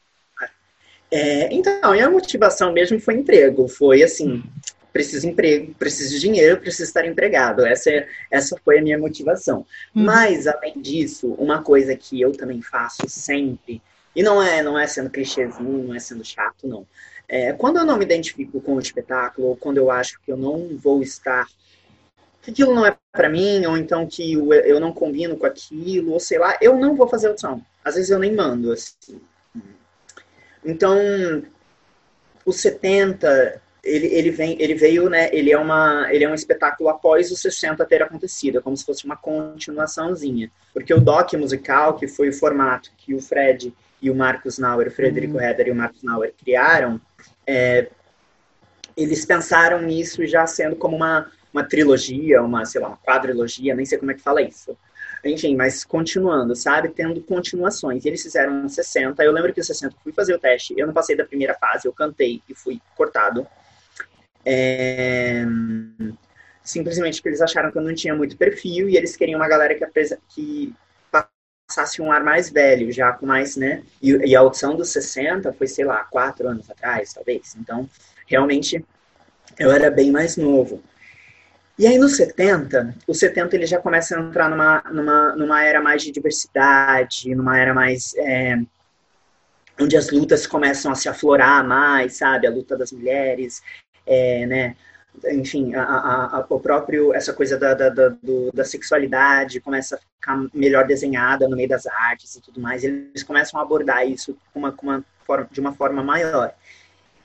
É, 1.11 1.53
então, 1.53 1.95
e 1.95 2.01
a 2.01 2.09
motivação 2.09 2.71
mesmo 2.71 2.99
foi 2.99 3.15
emprego. 3.15 3.67
Foi 3.67 4.03
assim, 4.03 4.43
preciso 4.91 5.21
de 5.21 5.27
emprego, 5.27 5.73
preciso 5.75 6.15
de 6.15 6.19
dinheiro, 6.19 6.59
preciso 6.59 6.83
estar 6.83 7.05
empregado. 7.05 7.65
Essa, 7.65 7.91
é, 7.91 8.07
essa 8.31 8.59
foi 8.63 8.79
a 8.79 8.81
minha 8.81 8.97
motivação. 8.97 9.65
Hum. 9.95 10.03
Mas, 10.03 10.47
além 10.47 10.81
disso, 10.81 11.33
uma 11.37 11.61
coisa 11.61 11.95
que 11.95 12.19
eu 12.19 12.31
também 12.31 12.61
faço 12.61 13.07
sempre, 13.07 13.81
e 14.15 14.23
não 14.23 14.41
é, 14.41 14.63
não 14.63 14.77
é 14.77 14.87
sendo 14.87 15.09
clichêzinho, 15.09 15.83
não 15.83 15.95
é 15.95 15.99
sendo 15.99 16.25
chato, 16.25 16.67
não. 16.67 16.85
É, 17.29 17.53
quando 17.53 17.77
eu 17.77 17.85
não 17.85 17.97
me 17.97 18.05
identifico 18.05 18.59
com 18.61 18.75
o 18.75 18.79
espetáculo, 18.79 19.49
ou 19.49 19.55
quando 19.55 19.77
eu 19.77 19.91
acho 19.91 20.19
que 20.21 20.31
eu 20.31 20.37
não 20.37 20.77
vou 20.77 21.01
estar 21.01 21.45
que 22.41 22.51
aquilo 22.51 22.73
não 22.73 22.85
é 22.85 22.95
para 23.11 23.27
mim, 23.27 23.65
ou 23.65 23.77
então 23.77 24.07
que 24.07 24.33
eu 24.33 24.79
não 24.79 24.93
combino 24.93 25.35
com 25.35 25.45
aquilo, 25.45 26.13
ou 26.13 26.19
sei 26.19 26.39
lá, 26.39 26.57
eu 26.61 26.77
não 26.77 26.95
vou 26.95 27.05
fazer 27.05 27.29
opção. 27.29 27.61
Às 27.83 27.95
vezes 27.95 28.09
eu 28.09 28.17
nem 28.17 28.33
mando, 28.33 28.71
assim. 28.71 29.19
Então, 30.67 30.97
os 32.45 32.57
70, 32.57 33.61
ele, 33.81 34.07
ele, 34.07 34.31
vem, 34.31 34.61
ele 34.61 34.75
veio, 34.75 35.09
né? 35.09 35.29
Ele 35.31 35.49
é, 35.49 35.57
uma, 35.57 36.07
ele 36.11 36.25
é 36.25 36.29
um 36.29 36.33
espetáculo 36.33 36.89
após 36.89 37.31
os 37.31 37.39
60 37.39 37.85
ter 37.85 38.03
acontecido, 38.03 38.57
é 38.57 38.61
como 38.61 38.75
se 38.75 38.85
fosse 38.85 39.05
uma 39.05 39.15
continuaçãozinha. 39.15 40.51
Porque 40.73 40.93
o 40.93 40.99
doc 40.99 41.31
musical, 41.33 41.95
que 41.95 42.05
foi 42.05 42.27
o 42.27 42.33
formato 42.33 42.91
que 42.97 43.15
o 43.15 43.21
Fred 43.21 43.73
e 44.01 44.11
o 44.11 44.15
Marcos 44.15 44.59
Nauer, 44.59 44.89
o 44.89 44.91
Frederico 44.91 45.37
uhum. 45.37 45.41
e 45.41 45.71
o 45.71 45.75
Marcos 45.75 46.03
Nauer 46.03 46.33
criaram, 46.37 46.99
é, 47.47 47.87
eles 48.97 49.23
pensaram 49.23 49.81
nisso 49.81 50.25
já 50.25 50.45
sendo 50.45 50.75
como 50.75 50.97
uma, 50.97 51.31
uma 51.53 51.63
trilogia, 51.63 52.43
uma, 52.43 52.65
sei 52.65 52.81
lá, 52.81 52.89
uma 52.89 52.97
quadrilogia, 52.97 53.73
nem 53.73 53.85
sei 53.85 53.97
como 53.97 54.11
é 54.11 54.15
que 54.15 54.21
fala 54.21 54.41
isso. 54.41 54.77
Enfim, 55.23 55.55
mas 55.55 55.83
continuando, 55.83 56.55
sabe? 56.55 56.89
Tendo 56.89 57.21
continuações. 57.21 58.05
Eles 58.05 58.21
fizeram 58.21 58.67
60. 58.67 59.23
Eu 59.23 59.31
lembro 59.31 59.53
que 59.53 59.61
o 59.61 59.63
60 59.63 59.95
fui 60.03 60.13
fazer 60.13 60.33
o 60.33 60.39
teste. 60.39 60.73
Eu 60.77 60.87
não 60.87 60.93
passei 60.93 61.15
da 61.15 61.25
primeira 61.25 61.53
fase, 61.55 61.87
eu 61.87 61.93
cantei 61.93 62.41
e 62.47 62.53
fui 62.53 62.79
cortado. 62.95 63.45
É... 64.45 65.43
Simplesmente 66.63 67.15
porque 67.15 67.29
eles 67.29 67.41
acharam 67.41 67.71
que 67.71 67.77
eu 67.77 67.81
não 67.81 67.93
tinha 67.93 68.15
muito 68.15 68.37
perfil 68.37 68.89
e 68.89 68.97
eles 68.97 69.15
queriam 69.15 69.39
uma 69.39 69.47
galera 69.47 69.73
que, 69.75 69.85
que 70.29 70.75
passasse 71.67 72.01
um 72.01 72.11
ar 72.11 72.23
mais 72.23 72.49
velho, 72.49 72.91
já 72.91 73.11
com 73.11 73.25
mais, 73.25 73.55
né? 73.55 73.83
E, 74.01 74.11
e 74.11 74.35
a 74.35 74.39
audição 74.39 74.75
dos 74.75 74.89
60 74.89 75.51
foi, 75.53 75.67
sei 75.67 75.85
lá, 75.85 76.03
quatro 76.05 76.47
anos 76.47 76.69
atrás, 76.69 77.13
talvez. 77.13 77.55
Então, 77.57 77.89
realmente, 78.25 78.83
eu 79.57 79.71
era 79.71 79.89
bem 79.89 80.11
mais 80.11 80.37
novo. 80.37 80.81
E 81.77 81.85
aí, 81.85 81.97
nos 81.99 82.15
70, 82.15 82.95
os 83.07 83.19
70 83.19 83.55
ele 83.55 83.67
já 83.67 83.79
começa 83.79 84.17
a 84.17 84.21
entrar 84.21 84.49
numa, 84.49 84.81
numa, 84.91 85.35
numa 85.35 85.63
era 85.63 85.79
mais 85.79 86.01
de 86.01 86.11
diversidade, 86.11 87.35
numa 87.35 87.57
era 87.57 87.73
mais. 87.73 88.15
É, 88.17 88.57
onde 89.79 89.95
as 89.95 90.09
lutas 90.09 90.47
começam 90.47 90.91
a 90.91 90.95
se 90.95 91.07
aflorar 91.07 91.63
mais, 91.63 92.17
sabe? 92.17 92.47
A 92.47 92.51
luta 92.51 92.75
das 92.75 92.91
mulheres, 92.91 93.61
é, 94.07 94.45
né? 94.47 94.75
Enfim, 95.31 95.75
a, 95.75 95.83
a, 95.83 96.37
a, 96.37 96.45
o 96.49 96.59
próprio, 96.59 97.13
essa 97.13 97.33
coisa 97.33 97.57
da, 97.57 97.73
da, 97.73 97.89
da, 97.89 98.09
do, 98.09 98.51
da 98.51 98.63
sexualidade 98.63 99.59
começa 99.59 99.95
a 99.95 99.99
ficar 99.99 100.47
melhor 100.53 100.85
desenhada 100.85 101.47
no 101.47 101.55
meio 101.55 101.69
das 101.69 101.85
artes 101.85 102.35
e 102.35 102.41
tudo 102.41 102.59
mais. 102.59 102.83
Eles 102.83 103.23
começam 103.23 103.59
a 103.59 103.63
abordar 103.63 104.07
isso 104.07 104.35
com 104.51 104.59
uma, 104.59 104.71
com 104.71 104.87
uma 104.87 105.03
forma, 105.25 105.47
de 105.51 105.59
uma 105.59 105.73
forma 105.73 106.03
maior. 106.03 106.53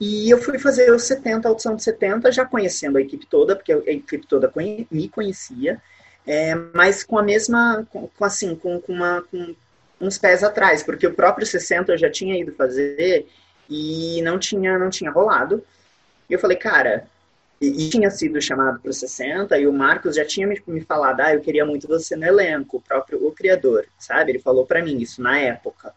E 0.05 0.29
eu 0.29 0.37
fui 0.37 0.59
fazer 0.59 0.93
os 0.93 1.05
70, 1.05 1.47
a 1.47 1.51
audição 1.53 1.77
de 1.77 1.85
70, 1.85 2.33
já 2.33 2.45
conhecendo 2.45 2.99
a 2.99 3.01
equipe 3.01 3.25
toda, 3.25 3.55
porque 3.55 3.73
a 3.73 3.77
equipe 3.93 4.27
toda 4.27 4.53
me 4.91 5.09
conhecia, 5.09 5.81
é, 6.27 6.57
mas 6.75 7.05
com 7.05 7.17
a 7.17 7.23
mesma, 7.23 7.87
com, 7.89 8.11
assim, 8.21 8.57
com, 8.57 8.81
com, 8.81 8.93
uma, 8.93 9.23
com 9.23 9.55
uns 10.01 10.19
pés 10.19 10.43
atrás, 10.43 10.83
porque 10.83 11.07
o 11.07 11.15
próprio 11.15 11.47
60 11.47 11.93
eu 11.93 11.99
já 11.99 12.11
tinha 12.11 12.37
ido 12.37 12.53
fazer 12.53 13.29
e 13.71 14.21
não 14.23 14.41
tinha, 14.41 14.77
não 14.77 14.91
tinha 14.91 15.09
rolado. 15.09 15.65
E 16.29 16.33
eu 16.33 16.39
falei, 16.41 16.57
cara, 16.57 17.07
e, 17.61 17.87
e 17.87 17.89
tinha 17.89 18.11
sido 18.11 18.43
chamado 18.43 18.81
para 18.81 18.91
os 18.91 18.97
60 18.97 19.57
e 19.57 19.69
o 19.69 19.73
Marcos 19.73 20.17
já 20.17 20.25
tinha 20.25 20.49
me, 20.49 20.61
me 20.67 20.81
falado, 20.81 21.21
ah, 21.21 21.33
eu 21.33 21.41
queria 21.41 21.65
muito 21.65 21.87
você 21.87 22.17
no 22.17 22.25
elenco, 22.25 22.79
o 22.79 22.81
próprio 22.81 23.25
o 23.25 23.31
criador, 23.31 23.87
sabe? 24.01 24.33
Ele 24.33 24.41
falou 24.41 24.67
para 24.67 24.83
mim 24.83 24.99
isso 24.99 25.23
na 25.23 25.39
época. 25.39 25.95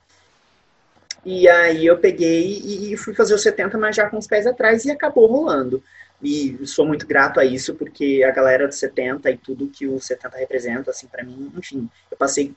E 1.26 1.50
aí 1.50 1.86
eu 1.88 1.98
peguei 1.98 2.62
e 2.64 2.96
fui 2.96 3.14
fazer 3.16 3.34
os 3.34 3.42
70, 3.42 3.78
mas 3.78 3.96
já 3.96 4.08
com 4.08 4.18
os 4.18 4.28
pés 4.28 4.46
atrás 4.46 4.86
e 4.86 4.92
acabou 4.92 5.26
rolando. 5.26 5.82
E 6.22 6.58
sou 6.66 6.86
muito 6.86 7.08
grato 7.08 7.40
a 7.40 7.46
isso, 7.46 7.74
porque 7.76 8.24
a 8.24 8.32
galera 8.32 8.68
do 8.68 8.74
70 8.74 9.32
e 9.32 9.38
tudo 9.38 9.68
que 9.68 9.88
o 9.88 10.00
70 10.00 10.38
representa, 10.38 10.92
assim, 10.92 11.08
para 11.08 11.24
mim, 11.24 11.52
enfim, 11.58 11.90
eu 12.12 12.18
passei 12.18 12.54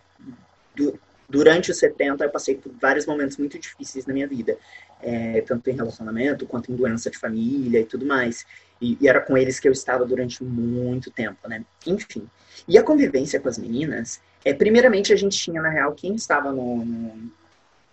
durante 1.29 1.71
os 1.71 1.79
70 1.79 2.25
eu 2.25 2.31
passei 2.31 2.55
por 2.55 2.73
vários 2.81 3.05
momentos 3.05 3.37
muito 3.37 3.59
difíceis 3.59 4.07
na 4.07 4.15
minha 4.15 4.27
vida, 4.27 4.57
é, 5.03 5.41
tanto 5.43 5.69
em 5.69 5.75
relacionamento 5.75 6.47
quanto 6.47 6.73
em 6.73 6.77
doença 6.77 7.11
de 7.11 7.19
família 7.19 7.81
e 7.81 7.85
tudo 7.85 8.07
mais. 8.07 8.47
E, 8.81 8.97
e, 9.01 9.09
era 9.09 9.21
com 9.21 9.37
eles 9.37 9.59
que 9.59 9.69
eu 9.69 9.73
estava 9.73 10.05
durante 10.07 10.43
muito 10.43 11.11
tempo, 11.11 11.49
né? 11.49 11.65
Enfim. 11.87 12.29
E 12.67 12.79
a 12.79 12.83
convivência 12.83 13.41
com 13.41 13.49
as 13.49 13.59
meninas, 13.59 14.21
é, 14.45 14.55
primeiramente 14.55 15.13
a 15.13 15.17
gente 15.17 15.37
tinha, 15.37 15.61
na 15.61 15.69
real, 15.69 15.93
quem 15.93 16.15
estava 16.15 16.53
no, 16.53 16.85
no 16.85 17.31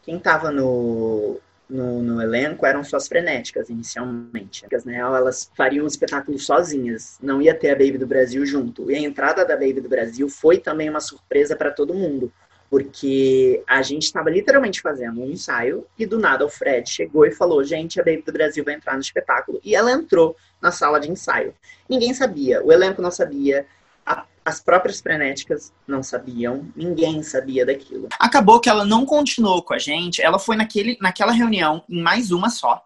quem 0.05 0.17
estava 0.17 0.51
no, 0.51 1.39
no, 1.67 2.01
no, 2.01 2.21
elenco 2.21 2.63
eram 2.63 2.83
só 2.83 2.97
as 2.97 3.07
frenéticas, 3.07 3.69
inicialmente. 3.69 4.63
Né, 4.85 4.97
elas 4.97 5.51
fariam 5.57 5.83
um 5.83 5.87
espetáculo 5.87 6.37
sozinhas, 6.37 7.17
não 7.21 7.41
ia 7.41 7.55
ter 7.55 7.71
a 7.71 7.75
Baby 7.75 7.97
do 7.97 8.05
Brasil 8.05 8.45
junto. 8.45 8.91
E 8.91 8.95
a 8.95 8.99
entrada 8.99 9.43
da 9.43 9.55
Baby 9.55 9.81
do 9.81 9.89
Brasil 9.89 10.29
foi 10.29 10.59
também 10.59 10.89
uma 10.89 10.99
surpresa 10.99 11.55
para 11.55 11.71
todo 11.71 11.95
mundo, 11.95 12.31
porque 12.69 13.63
a 13.67 13.81
gente 13.81 14.03
estava 14.03 14.29
literalmente 14.29 14.79
fazendo 14.79 15.19
um 15.21 15.31
ensaio 15.31 15.87
e 15.97 16.05
do 16.05 16.19
nada 16.19 16.45
o 16.45 16.49
Fred 16.49 16.87
chegou 16.87 17.25
e 17.25 17.31
falou: 17.31 17.63
Gente, 17.63 17.99
a 17.99 18.03
Baby 18.03 18.21
do 18.21 18.31
Brasil 18.31 18.63
vai 18.63 18.75
entrar 18.75 18.93
no 18.93 19.01
espetáculo. 19.01 19.59
E 19.63 19.75
ela 19.75 19.91
entrou 19.91 20.37
na 20.61 20.71
sala 20.71 20.99
de 20.99 21.09
ensaio. 21.09 21.55
Ninguém 21.89 22.13
sabia, 22.13 22.63
o 22.63 22.71
elenco 22.71 23.01
não 23.01 23.11
sabia, 23.11 23.65
a, 24.05 24.23
as 24.45 24.61
próprias 24.61 25.01
frenéticas 25.01 25.73
não 25.87 26.03
sabiam, 26.03 26.71
ninguém 26.75 27.23
sabia 27.23 27.65
daquilo. 27.65 28.07
Acabou 28.19 28.59
que 28.59 28.69
ela 28.69 28.85
não 28.85 29.03
continuou 29.03 29.63
com 29.63 29.73
a 29.73 29.79
gente, 29.79 30.21
ela 30.21 30.37
foi 30.37 30.55
naquele, 30.55 30.95
naquela 31.01 31.31
reunião, 31.31 31.83
em 31.89 31.99
mais 31.99 32.31
uma 32.31 32.51
só. 32.51 32.83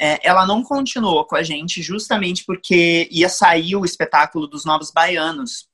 É, 0.00 0.20
ela 0.26 0.46
não 0.46 0.62
continuou 0.62 1.24
com 1.24 1.34
a 1.34 1.42
gente 1.42 1.82
justamente 1.82 2.44
porque 2.44 3.08
ia 3.10 3.28
sair 3.28 3.74
o 3.74 3.84
espetáculo 3.84 4.46
dos 4.46 4.64
Novos 4.64 4.92
Baianos. 4.92 5.68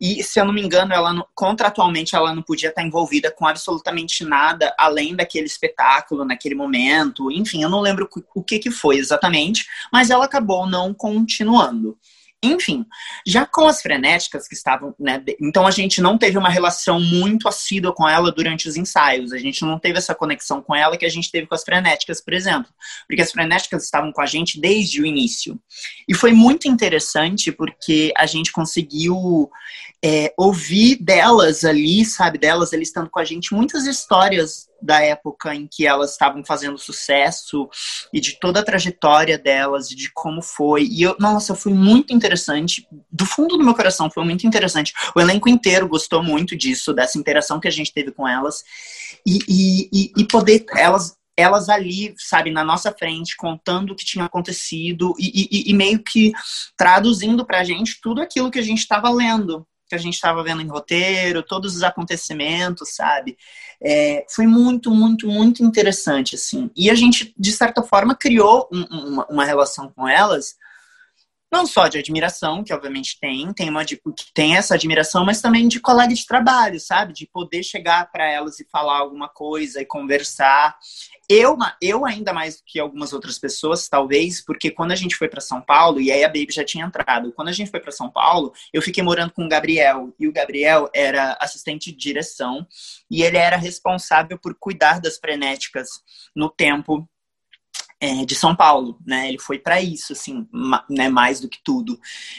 E, 0.00 0.22
se 0.22 0.40
eu 0.40 0.44
não 0.44 0.52
me 0.52 0.62
engano, 0.62 0.92
ela 0.92 1.26
contratualmente 1.34 2.14
ela 2.14 2.34
não 2.34 2.42
podia 2.42 2.68
estar 2.68 2.82
envolvida 2.82 3.30
com 3.32 3.46
absolutamente 3.46 4.24
nada 4.24 4.74
além 4.78 5.14
daquele 5.14 5.46
espetáculo 5.46 6.24
naquele 6.24 6.54
momento. 6.54 7.32
Enfim, 7.32 7.62
eu 7.62 7.68
não 7.68 7.80
lembro 7.80 8.08
o 8.34 8.42
que, 8.42 8.58
que 8.58 8.70
foi 8.70 8.96
exatamente, 8.96 9.66
mas 9.92 10.10
ela 10.10 10.24
acabou 10.24 10.68
não 10.68 10.94
continuando. 10.94 11.98
Enfim, 12.40 12.86
já 13.26 13.44
com 13.44 13.66
as 13.66 13.82
frenéticas 13.82 14.46
que 14.46 14.54
estavam, 14.54 14.94
né? 14.98 15.20
Então 15.40 15.66
a 15.66 15.72
gente 15.72 16.00
não 16.00 16.16
teve 16.16 16.38
uma 16.38 16.48
relação 16.48 17.00
muito 17.00 17.48
assídua 17.48 17.92
com 17.92 18.08
ela 18.08 18.30
durante 18.30 18.68
os 18.68 18.76
ensaios. 18.76 19.32
A 19.32 19.38
gente 19.38 19.62
não 19.62 19.76
teve 19.76 19.98
essa 19.98 20.14
conexão 20.14 20.62
com 20.62 20.74
ela 20.74 20.96
que 20.96 21.04
a 21.04 21.08
gente 21.08 21.32
teve 21.32 21.48
com 21.48 21.54
as 21.56 21.64
frenéticas, 21.64 22.20
por 22.20 22.32
exemplo. 22.32 22.70
Porque 23.08 23.22
as 23.22 23.32
frenéticas 23.32 23.82
estavam 23.82 24.12
com 24.12 24.20
a 24.20 24.26
gente 24.26 24.60
desde 24.60 25.02
o 25.02 25.06
início. 25.06 25.58
E 26.08 26.14
foi 26.14 26.32
muito 26.32 26.68
interessante 26.68 27.50
porque 27.50 28.12
a 28.16 28.24
gente 28.24 28.52
conseguiu 28.52 29.50
é, 30.00 30.32
ouvir 30.36 30.94
delas 31.02 31.64
ali, 31.64 32.04
sabe? 32.04 32.38
Delas 32.38 32.72
ali 32.72 32.84
estando 32.84 33.10
com 33.10 33.18
a 33.18 33.24
gente, 33.24 33.52
muitas 33.52 33.84
histórias 33.84 34.67
da 34.80 35.02
época 35.02 35.54
em 35.54 35.66
que 35.66 35.86
elas 35.86 36.12
estavam 36.12 36.44
fazendo 36.44 36.78
sucesso 36.78 37.68
e 38.12 38.20
de 38.20 38.38
toda 38.38 38.60
a 38.60 38.64
trajetória 38.64 39.38
delas, 39.38 39.88
de 39.88 40.10
como 40.12 40.40
foi. 40.42 40.84
E 40.84 41.02
eu, 41.02 41.16
nossa, 41.18 41.54
foi 41.54 41.72
muito 41.72 42.12
interessante. 42.12 42.86
Do 43.10 43.26
fundo 43.26 43.56
do 43.56 43.64
meu 43.64 43.74
coração, 43.74 44.10
foi 44.10 44.24
muito 44.24 44.46
interessante. 44.46 44.92
O 45.14 45.20
elenco 45.20 45.48
inteiro 45.48 45.88
gostou 45.88 46.22
muito 46.22 46.56
disso, 46.56 46.92
dessa 46.92 47.18
interação 47.18 47.60
que 47.60 47.68
a 47.68 47.72
gente 47.72 47.92
teve 47.92 48.12
com 48.12 48.26
elas. 48.26 48.62
E, 49.26 49.38
e, 49.48 50.12
e 50.16 50.24
poder 50.24 50.64
elas 50.76 51.18
elas 51.38 51.68
ali, 51.68 52.16
sabe, 52.18 52.50
na 52.50 52.64
nossa 52.64 52.90
frente, 52.90 53.36
contando 53.36 53.92
o 53.92 53.94
que 53.94 54.04
tinha 54.04 54.24
acontecido 54.24 55.14
e, 55.16 55.46
e, 55.48 55.70
e 55.70 55.72
meio 55.72 56.02
que 56.02 56.32
traduzindo 56.76 57.46
pra 57.46 57.62
gente 57.62 58.00
tudo 58.02 58.20
aquilo 58.20 58.50
que 58.50 58.58
a 58.58 58.62
gente 58.62 58.80
estava 58.80 59.08
lendo, 59.08 59.64
que 59.88 59.94
a 59.94 59.98
gente 59.98 60.14
estava 60.14 60.42
vendo 60.42 60.60
em 60.62 60.68
roteiro, 60.68 61.42
todos 61.42 61.74
os 61.74 61.82
acontecimentos, 61.82 62.94
sabe? 62.94 63.36
É, 63.80 64.24
foi 64.28 64.46
muito, 64.46 64.90
muito, 64.90 65.26
muito 65.26 65.64
interessante, 65.64 66.34
assim. 66.34 66.70
E 66.76 66.90
a 66.90 66.94
gente, 66.94 67.34
de 67.38 67.52
certa 67.52 67.82
forma, 67.82 68.14
criou 68.14 68.68
um, 68.72 68.82
uma, 68.82 69.26
uma, 69.26 69.44
relação 69.44 69.90
com 69.94 70.06
elas, 70.06 70.56
não 71.50 71.66
só 71.66 71.88
de 71.88 71.98
admiração, 71.98 72.62
que 72.62 72.72
obviamente 72.72 73.18
tem, 73.18 73.52
tem, 73.54 73.70
uma, 73.70 73.84
de, 73.84 74.00
tem 74.34 74.56
essa 74.56 74.74
admiração, 74.74 75.24
mas 75.24 75.40
também 75.40 75.66
de 75.66 75.80
colega 75.80 76.14
de 76.14 76.26
trabalho, 76.26 76.78
sabe? 76.78 77.14
De 77.14 77.26
poder 77.26 77.62
chegar 77.62 78.10
para 78.12 78.30
elas 78.30 78.60
e 78.60 78.66
falar 78.70 78.98
alguma 78.98 79.28
coisa 79.28 79.80
e 79.80 79.86
conversar. 79.86 80.76
Eu, 81.28 81.56
eu 81.80 82.04
ainda 82.04 82.32
mais 82.32 82.62
que 82.66 82.78
algumas 82.78 83.12
outras 83.12 83.38
pessoas, 83.38 83.88
talvez, 83.88 84.44
porque 84.44 84.70
quando 84.70 84.92
a 84.92 84.96
gente 84.96 85.16
foi 85.16 85.28
para 85.28 85.40
São 85.40 85.60
Paulo, 85.60 86.00
e 86.00 86.12
aí 86.12 86.22
a 86.22 86.28
Baby 86.28 86.48
já 86.50 86.64
tinha 86.64 86.84
entrado, 86.84 87.32
quando 87.32 87.48
a 87.48 87.52
gente 87.52 87.70
foi 87.70 87.80
para 87.80 87.92
São 87.92 88.10
Paulo, 88.10 88.52
eu 88.72 88.82
fiquei 88.82 89.02
morando 89.02 89.32
com 89.32 89.44
o 89.44 89.48
Gabriel, 89.48 90.14
e 90.18 90.28
o 90.28 90.32
Gabriel 90.32 90.88
era 90.94 91.36
assistente 91.40 91.90
de 91.90 91.98
direção, 91.98 92.66
e 93.10 93.22
ele 93.22 93.38
era 93.38 93.56
responsável 93.56 94.38
por 94.38 94.54
cuidar 94.54 95.00
das 95.00 95.16
frenéticas 95.18 95.88
no 96.34 96.50
tempo 96.50 97.08
é, 98.00 98.24
de 98.24 98.34
São 98.34 98.54
Paulo, 98.54 98.98
né? 99.04 99.28
Ele 99.28 99.38
foi 99.38 99.58
para 99.58 99.80
isso, 99.80 100.12
assim, 100.12 100.46
né? 100.88 101.08
Mais 101.08 101.40
do 101.40 101.48
que 101.48 101.58
tudo. 101.62 101.98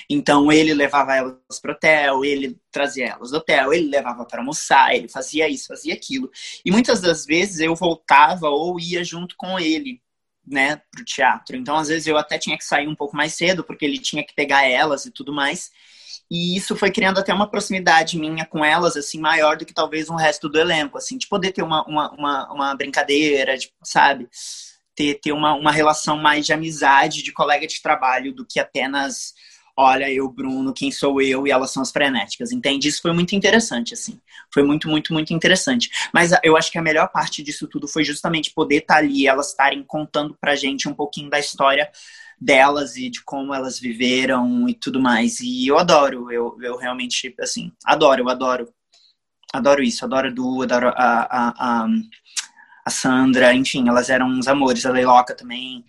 Então 0.10 0.52
ele 0.52 0.74
levava 0.74 1.16
elas 1.16 1.60
pro 1.62 1.74
hotel, 1.74 2.24
ele 2.24 2.58
trazia 2.72 3.08
elas 3.10 3.32
do 3.32 3.38
hotel, 3.38 3.74
ele 3.74 3.90
levava 3.90 4.26
para 4.26 4.40
almoçar, 4.40 4.96
ele 4.96 5.10
fazia 5.10 5.50
isso, 5.50 5.68
fazia 5.68 5.94
aquilo. 5.94 6.32
E 6.64 6.72
muitas 6.72 7.02
das 7.02 7.26
vezes 7.26 7.60
eu 7.60 7.76
voltava 7.76 8.48
ou 8.50 8.80
ia 8.80 9.04
junto 9.04 9.36
com 9.38 9.60
ele, 9.60 10.02
né, 10.48 10.82
pro 10.92 11.04
teatro. 11.04 11.58
Então 11.58 11.76
às 11.76 11.90
vezes 11.90 12.08
eu 12.08 12.18
até 12.18 12.38
tinha 12.38 12.58
que 12.58 12.64
sair 12.64 12.88
um 12.88 12.96
pouco 12.96 13.16
mais 13.16 13.34
cedo 13.34 13.64
porque 13.64 13.86
ele 13.86 14.00
tinha 14.00 14.24
que 14.26 14.34
pegar 14.34 14.66
elas 14.66 15.06
e 15.06 15.12
tudo 15.12 15.34
mais. 15.34 15.72
E 16.32 16.56
isso 16.56 16.76
foi 16.76 16.92
criando 16.92 17.20
até 17.20 17.34
uma 17.34 17.50
proximidade 17.50 18.18
minha 18.18 18.46
com 18.46 18.64
elas, 18.64 18.96
assim, 18.96 19.20
maior 19.20 19.58
do 19.58 19.66
que 19.66 19.74
talvez 19.74 20.10
o 20.10 20.16
resto 20.16 20.48
do 20.48 20.60
elenco, 20.60 20.98
assim, 20.98 21.18
de 21.18 21.28
poder 21.28 21.52
ter 21.52 21.64
uma, 21.64 21.84
uma, 21.86 22.12
uma, 22.12 22.54
uma 22.54 22.76
brincadeira, 22.76 23.58
de, 23.58 23.72
sabe? 23.84 24.30
Ter, 25.00 25.18
ter 25.22 25.32
uma, 25.32 25.54
uma 25.54 25.72
relação 25.72 26.18
mais 26.18 26.46
de 26.46 26.52
amizade, 26.52 27.24
de 27.24 27.32
colega 27.32 27.66
de 27.66 27.82
trabalho, 27.82 28.34
do 28.34 28.46
que 28.46 28.60
apenas, 28.60 29.34
olha, 29.78 30.12
eu, 30.12 30.30
Bruno, 30.30 30.74
quem 30.74 30.92
sou 30.92 31.22
eu 31.22 31.48
e 31.48 31.52
elas 31.52 31.72
são 31.72 31.82
as 31.82 31.90
frenéticas, 31.90 32.52
entende? 32.52 32.90
Isso 32.90 33.02
foi 33.02 33.14
muito 33.14 33.34
interessante, 33.34 33.94
assim. 33.94 34.20
Foi 34.54 34.62
muito, 34.62 34.90
muito, 34.90 35.14
muito 35.14 35.34
interessante. 35.34 35.90
Mas 36.14 36.32
eu 36.44 36.58
acho 36.58 36.70
que 36.70 36.78
a 36.78 36.82
melhor 36.82 37.08
parte 37.14 37.42
disso 37.42 37.66
tudo 37.66 37.88
foi 37.88 38.04
justamente 38.04 38.52
poder 38.52 38.80
estar 38.80 38.96
tá 38.96 39.00
ali, 39.00 39.26
elas 39.26 39.52
estarem 39.52 39.82
contando 39.84 40.36
pra 40.38 40.54
gente 40.54 40.90
um 40.90 40.94
pouquinho 40.94 41.30
da 41.30 41.40
história 41.40 41.90
delas 42.38 42.98
e 42.98 43.10
de 43.10 43.24
como 43.24 43.54
elas 43.54 43.80
viveram 43.80 44.68
e 44.68 44.74
tudo 44.74 45.00
mais. 45.00 45.40
E 45.40 45.66
eu 45.66 45.80
adoro, 45.80 46.30
eu, 46.30 46.58
eu 46.62 46.76
realmente, 46.76 47.34
assim, 47.40 47.72
adoro, 47.86 48.24
eu 48.24 48.30
adoro. 48.30 48.68
Adoro 49.54 49.82
isso, 49.82 50.04
adoro 50.04 50.28
a 50.28 50.32
Du, 50.32 50.62
adoro 50.62 50.90
a, 50.90 50.94
a, 50.94 51.84
a, 51.84 51.88
a 52.90 52.92
Sandra, 52.92 53.54
enfim, 53.54 53.88
elas 53.88 54.10
eram 54.10 54.28
uns 54.28 54.48
amores, 54.48 54.86
a 54.86 54.92
Leiloca 54.92 55.36
também. 55.36 55.86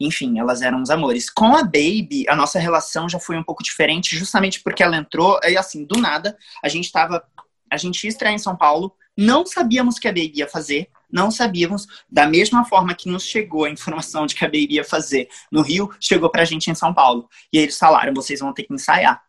Enfim, 0.00 0.38
elas 0.38 0.62
eram 0.62 0.80
uns 0.80 0.88
amores. 0.90 1.28
Com 1.28 1.54
a 1.54 1.62
Baby, 1.62 2.24
a 2.28 2.34
nossa 2.34 2.58
relação 2.58 3.08
já 3.08 3.20
foi 3.20 3.36
um 3.36 3.42
pouco 3.42 3.62
diferente, 3.62 4.16
justamente 4.16 4.60
porque 4.62 4.82
ela 4.82 4.96
entrou, 4.96 5.38
e 5.44 5.56
assim, 5.56 5.84
do 5.84 6.00
nada, 6.00 6.36
a 6.62 6.68
gente 6.68 6.90
tava. 6.90 7.22
A 7.70 7.76
gente 7.76 8.02
ia 8.02 8.08
estrear 8.08 8.34
em 8.34 8.38
São 8.38 8.56
Paulo, 8.56 8.92
não 9.16 9.46
sabíamos 9.46 9.98
que 9.98 10.08
a 10.08 10.10
Baby 10.10 10.32
ia 10.36 10.48
fazer, 10.48 10.88
não 11.12 11.30
sabíamos, 11.30 11.86
da 12.10 12.26
mesma 12.26 12.64
forma 12.64 12.94
que 12.94 13.08
nos 13.08 13.22
chegou 13.22 13.64
a 13.64 13.70
informação 13.70 14.26
de 14.26 14.34
que 14.34 14.44
a 14.44 14.48
Baby 14.48 14.74
ia 14.74 14.84
fazer 14.84 15.28
no 15.52 15.62
Rio, 15.62 15.88
chegou 16.00 16.30
pra 16.30 16.44
gente 16.44 16.68
em 16.70 16.74
São 16.74 16.92
Paulo. 16.92 17.28
E 17.52 17.58
eles 17.58 17.78
falaram: 17.78 18.14
vocês 18.14 18.40
vão 18.40 18.54
ter 18.54 18.64
que 18.64 18.74
ensaiar. 18.74 19.22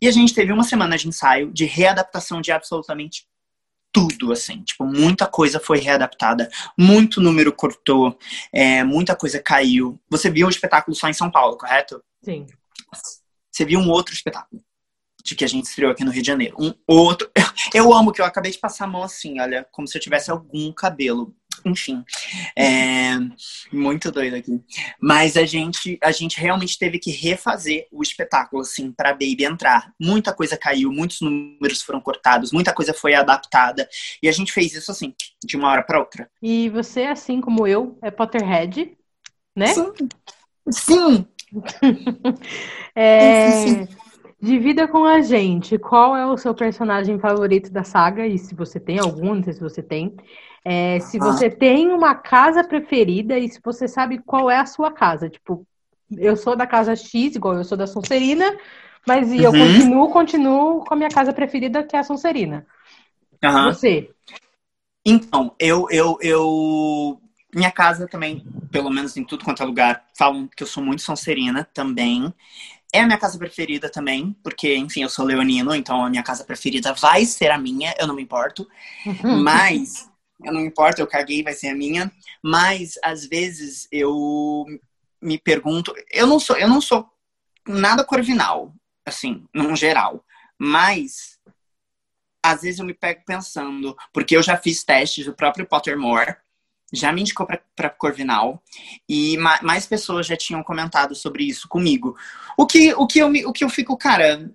E 0.00 0.08
a 0.08 0.10
gente 0.10 0.34
teve 0.34 0.52
uma 0.52 0.64
semana 0.64 0.96
de 0.96 1.06
ensaio, 1.08 1.52
de 1.52 1.64
readaptação 1.64 2.40
de 2.40 2.50
absolutamente 2.50 3.26
tudo, 3.96 4.30
assim, 4.30 4.62
tipo, 4.62 4.84
muita 4.84 5.26
coisa 5.26 5.58
foi 5.58 5.78
readaptada, 5.78 6.50
muito 6.76 7.18
número 7.18 7.50
cortou, 7.50 8.18
é, 8.52 8.84
muita 8.84 9.16
coisa 9.16 9.40
caiu. 9.40 9.98
Você 10.10 10.28
viu 10.28 10.46
o 10.46 10.50
espetáculo 10.50 10.94
só 10.94 11.08
em 11.08 11.14
São 11.14 11.30
Paulo, 11.30 11.56
correto? 11.56 12.04
Sim. 12.22 12.44
Você 13.50 13.64
viu 13.64 13.80
um 13.80 13.88
outro 13.88 14.12
espetáculo 14.12 14.62
de 15.24 15.34
que 15.34 15.46
a 15.46 15.48
gente 15.48 15.64
estreou 15.64 15.92
aqui 15.92 16.04
no 16.04 16.10
Rio 16.10 16.20
de 16.20 16.26
Janeiro. 16.26 16.54
Um 16.60 16.74
outro. 16.86 17.30
Eu 17.72 17.92
amo 17.94 18.12
que 18.12 18.20
eu 18.20 18.24
acabei 18.24 18.52
de 18.52 18.58
passar 18.58 18.84
a 18.84 18.88
mão 18.88 19.02
assim, 19.02 19.40
olha, 19.40 19.66
como 19.72 19.88
se 19.88 19.98
eu 19.98 20.00
tivesse 20.00 20.30
algum 20.30 20.70
cabelo. 20.72 21.34
Enfim, 21.64 22.04
é 22.56 23.12
muito 23.72 24.10
doido 24.10 24.36
aqui. 24.36 24.60
Mas 25.00 25.36
a 25.36 25.44
gente, 25.44 25.98
a 26.02 26.12
gente 26.12 26.40
realmente 26.40 26.78
teve 26.78 26.98
que 26.98 27.10
refazer 27.10 27.86
o 27.90 28.02
espetáculo, 28.02 28.62
assim, 28.62 28.92
para 28.92 29.12
Baby 29.12 29.44
entrar. 29.44 29.92
Muita 30.00 30.32
coisa 30.32 30.56
caiu, 30.56 30.90
muitos 30.90 31.20
números 31.20 31.82
foram 31.82 32.00
cortados, 32.00 32.52
muita 32.52 32.72
coisa 32.72 32.92
foi 32.92 33.14
adaptada. 33.14 33.88
E 34.22 34.28
a 34.28 34.32
gente 34.32 34.52
fez 34.52 34.74
isso, 34.74 34.90
assim, 34.90 35.14
de 35.44 35.56
uma 35.56 35.70
hora 35.70 35.82
para 35.82 35.98
outra. 35.98 36.30
E 36.42 36.68
você, 36.70 37.04
assim 37.04 37.40
como 37.40 37.66
eu, 37.66 37.98
é 38.02 38.10
Potterhead, 38.10 38.96
né? 39.54 39.68
Sim. 39.68 39.92
Sim. 40.70 41.26
é... 42.94 43.50
sim, 43.50 43.68
sim, 43.68 43.86
sim. 43.86 43.96
Divida 44.40 44.86
com 44.86 45.04
a 45.04 45.22
gente 45.22 45.78
qual 45.78 46.14
é 46.14 46.26
o 46.26 46.36
seu 46.36 46.54
personagem 46.54 47.18
favorito 47.18 47.70
da 47.72 47.82
saga, 47.82 48.26
e 48.26 48.38
se 48.38 48.54
você 48.54 48.78
tem 48.78 48.98
algum, 48.98 49.34
não 49.34 49.42
sei 49.42 49.54
se 49.54 49.60
você 49.60 49.82
tem. 49.82 50.14
É, 50.68 50.98
se 50.98 51.16
você 51.16 51.48
tem 51.48 51.92
uma 51.92 52.12
casa 52.16 52.64
preferida 52.64 53.38
e 53.38 53.48
se 53.48 53.60
você 53.62 53.86
sabe 53.86 54.18
qual 54.18 54.50
é 54.50 54.58
a 54.58 54.66
sua 54.66 54.90
casa. 54.90 55.30
Tipo, 55.30 55.64
eu 56.10 56.36
sou 56.36 56.56
da 56.56 56.66
casa 56.66 56.96
X, 56.96 57.36
igual 57.36 57.54
eu 57.54 57.62
sou 57.62 57.78
da 57.78 57.86
Sonserina, 57.86 58.52
mas 59.06 59.28
uhum. 59.28 59.36
eu 59.36 59.52
continuo, 59.52 60.08
continuo 60.10 60.84
com 60.84 60.92
a 60.92 60.96
minha 60.96 61.08
casa 61.08 61.32
preferida, 61.32 61.84
que 61.84 61.94
é 61.94 62.00
a 62.00 62.02
Sonserina. 62.02 62.66
Uhum. 63.44 63.64
Você? 63.66 64.10
Então, 65.04 65.54
eu, 65.56 65.86
eu, 65.88 66.18
eu. 66.20 67.20
Minha 67.54 67.70
casa 67.70 68.08
também, 68.08 68.44
pelo 68.72 68.90
menos 68.90 69.16
em 69.16 69.22
tudo 69.22 69.44
quanto 69.44 69.62
é 69.62 69.66
lugar, 69.66 70.04
falam 70.18 70.48
que 70.48 70.64
eu 70.64 70.66
sou 70.66 70.82
muito 70.82 71.02
Sonserina 71.02 71.62
também. 71.72 72.34
É 72.92 73.02
a 73.02 73.06
minha 73.06 73.18
casa 73.18 73.38
preferida 73.38 73.88
também, 73.88 74.36
porque, 74.42 74.74
enfim, 74.74 75.04
eu 75.04 75.08
sou 75.08 75.24
leonino, 75.24 75.72
então 75.76 76.04
a 76.04 76.10
minha 76.10 76.24
casa 76.24 76.42
preferida 76.42 76.92
vai 76.92 77.24
ser 77.24 77.52
a 77.52 77.58
minha, 77.58 77.94
eu 78.00 78.08
não 78.08 78.16
me 78.16 78.22
importo. 78.22 78.66
Uhum. 79.06 79.44
Mas, 79.44 80.10
não 80.38 80.60
me 80.60 80.66
importo, 80.66 81.00
eu 81.00 81.06
caguei, 81.06 81.42
vai 81.42 81.52
ser 81.52 81.68
a 81.68 81.74
minha. 81.74 82.10
Mas, 82.42 82.94
às 83.02 83.26
vezes, 83.26 83.88
eu 83.90 84.64
me 85.20 85.38
pergunto, 85.38 85.94
eu 86.10 86.26
não 86.26 86.38
sou, 86.38 86.56
eu 86.56 86.68
não 86.68 86.80
sou 86.80 87.08
nada 87.66 88.04
corvinal, 88.04 88.74
assim, 89.04 89.46
no 89.54 89.74
geral. 89.74 90.24
Mas, 90.58 91.38
às 92.42 92.62
vezes 92.62 92.78
eu 92.78 92.86
me 92.86 92.94
pego 92.94 93.22
pensando, 93.26 93.96
porque 94.12 94.36
eu 94.36 94.42
já 94.42 94.56
fiz 94.56 94.84
testes 94.84 95.26
do 95.26 95.34
próprio 95.34 95.66
Pottermore, 95.66 96.36
já 96.92 97.12
me 97.12 97.20
indicou 97.20 97.46
para 97.74 97.90
Corvinal 97.90 98.62
e 99.08 99.36
ma 99.38 99.58
mais 99.62 99.86
pessoas 99.86 100.26
já 100.26 100.36
tinham 100.36 100.62
comentado 100.62 101.14
sobre 101.14 101.44
isso 101.44 101.68
comigo. 101.68 102.16
O 102.56 102.66
que, 102.66 102.94
o 102.94 103.06
que, 103.06 103.18
eu, 103.18 103.28
me, 103.28 103.44
o 103.44 103.52
que 103.52 103.64
eu 103.64 103.68
fico, 103.68 103.96
cara, 103.96 104.50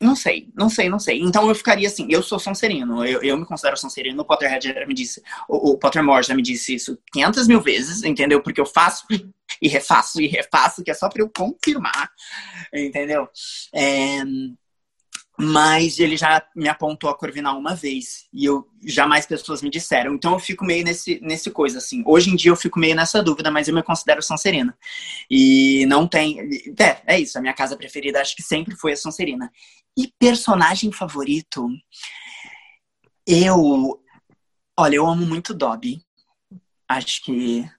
não 0.00 0.16
sei, 0.16 0.48
não 0.54 0.70
sei, 0.70 0.88
não 0.88 0.98
sei. 0.98 1.20
Então 1.20 1.46
eu 1.48 1.54
ficaria 1.54 1.86
assim, 1.86 2.06
eu 2.08 2.22
sou 2.22 2.38
Sonserino, 2.38 3.04
eu, 3.04 3.22
eu 3.22 3.36
me 3.36 3.44
considero 3.44 3.76
Sonserino, 3.76 4.22
o 4.22 4.24
Potterhead 4.24 4.72
já 4.72 4.86
me 4.86 4.94
disse, 4.94 5.22
o, 5.46 5.72
o 5.72 5.78
Pottermore 5.78 6.24
já 6.24 6.34
me 6.34 6.42
disse 6.42 6.74
isso 6.74 6.98
500 7.12 7.46
mil 7.46 7.60
vezes, 7.60 8.02
entendeu? 8.02 8.42
Porque 8.42 8.60
eu 8.60 8.66
faço 8.66 9.04
e 9.60 9.68
refaço 9.68 10.20
e 10.20 10.26
refaço, 10.26 10.82
que 10.82 10.90
é 10.90 10.94
só 10.94 11.08
para 11.08 11.22
eu 11.22 11.28
confirmar, 11.28 12.10
entendeu? 12.72 13.28
É, 13.74 14.22
mas 15.40 15.98
ele 15.98 16.16
já 16.16 16.42
me 16.54 16.68
apontou 16.68 17.08
a 17.08 17.16
Corvinal 17.16 17.58
uma 17.58 17.74
vez 17.74 18.26
e 18.32 18.44
eu 18.44 18.68
jamais 18.84 19.26
pessoas 19.26 19.62
me 19.62 19.70
disseram. 19.70 20.14
Então 20.14 20.32
eu 20.32 20.38
fico 20.38 20.64
meio 20.64 20.84
nesse 20.84 21.18
nesse 21.22 21.50
coisa 21.50 21.78
assim. 21.78 22.02
Hoje 22.06 22.30
em 22.30 22.36
dia 22.36 22.50
eu 22.50 22.56
fico 22.56 22.78
meio 22.78 22.94
nessa 22.94 23.22
dúvida, 23.22 23.50
mas 23.50 23.68
eu 23.68 23.74
me 23.74 23.82
considero 23.82 24.22
Sonserina. 24.22 24.76
E 25.30 25.86
não 25.86 26.06
tem, 26.06 26.40
é, 26.78 27.14
é 27.14 27.20
isso, 27.20 27.38
a 27.38 27.40
minha 27.40 27.54
casa 27.54 27.76
preferida 27.76 28.20
acho 28.20 28.36
que 28.36 28.42
sempre 28.42 28.76
foi 28.76 28.92
a 28.92 28.96
Sonserina. 28.96 29.50
E 29.96 30.12
personagem 30.18 30.92
favorito? 30.92 31.68
Eu 33.26 34.00
Olha, 34.78 34.96
eu 34.96 35.06
amo 35.06 35.26
muito 35.26 35.52
Dobby. 35.52 36.02
Acho 36.88 37.22
que 37.22 37.70